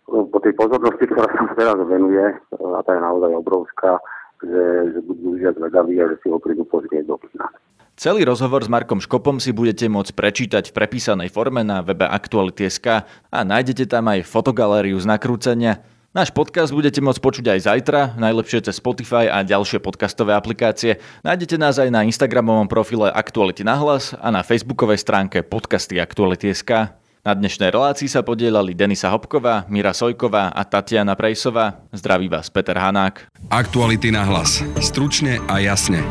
po 0.07 0.39
tej 0.39 0.55
pozornosti, 0.55 1.03
ktorá 1.11 1.27
sa 1.27 1.51
teraz 1.59 1.75
venuje, 1.83 2.23
a 2.55 2.79
tá 2.87 2.95
je 2.95 3.01
naozaj 3.03 3.31
obrovská, 3.35 3.99
že, 4.39 4.95
že 4.95 4.99
budú 5.03 5.35
ľudia 5.35 5.51
zvedaví 5.59 5.99
a 5.99 6.07
že 6.07 6.15
si 6.23 6.31
ho 6.31 6.39
prídu 6.39 6.63
pozrieť 6.63 7.03
do 7.03 7.19
kina. 7.19 7.51
Celý 7.97 8.29
rozhovor 8.29 8.61
s 8.61 8.69
Markom 8.69 9.01
Škopom 9.01 9.41
si 9.41 9.49
budete 9.49 9.89
môcť 9.89 10.13
prečítať 10.13 10.69
v 10.69 10.75
prepísanej 10.77 11.33
forme 11.33 11.65
na 11.65 11.81
webe 11.81 12.05
Aktuality.sk 12.05 13.09
a 13.09 13.39
nájdete 13.41 13.89
tam 13.89 14.05
aj 14.13 14.21
fotogalériu 14.21 15.01
z 15.01 15.09
nakrúcenia. 15.09 15.81
Náš 16.13 16.29
podcast 16.29 16.69
budete 16.69 17.01
môcť 17.01 17.17
počuť 17.17 17.57
aj 17.57 17.59
zajtra, 17.65 18.13
najlepšie 18.21 18.69
cez 18.69 18.77
Spotify 18.77 19.33
a 19.33 19.41
ďalšie 19.41 19.81
podcastové 19.81 20.37
aplikácie. 20.37 21.01
Nájdete 21.25 21.57
nás 21.57 21.81
aj 21.81 21.89
na 21.89 22.05
Instagramovom 22.05 22.69
profile 22.69 23.09
Aktuality 23.09 23.65
na 23.65 23.73
hlas 23.81 24.13
a 24.13 24.29
na 24.29 24.45
facebookovej 24.45 25.01
stránke 25.01 25.41
podcasty 25.41 25.97
Aktuality.sk. 25.97 26.93
Na 27.25 27.33
dnešnej 27.33 27.73
relácii 27.73 28.13
sa 28.13 28.21
podielali 28.21 28.77
Denisa 28.77 29.09
Hopková, 29.09 29.65
Mira 29.73 29.97
Sojková 29.97 30.53
a 30.53 30.61
Tatiana 30.69 31.17
Prejsová. 31.17 31.81
Zdraví 31.89 32.29
vás 32.29 32.53
Peter 32.53 32.77
Hanák. 32.77 33.25
Aktuality 33.49 34.13
na 34.13 34.21
hlas. 34.21 34.61
Stručne 34.77 35.41
a 35.49 35.57
jasne. 35.57 36.05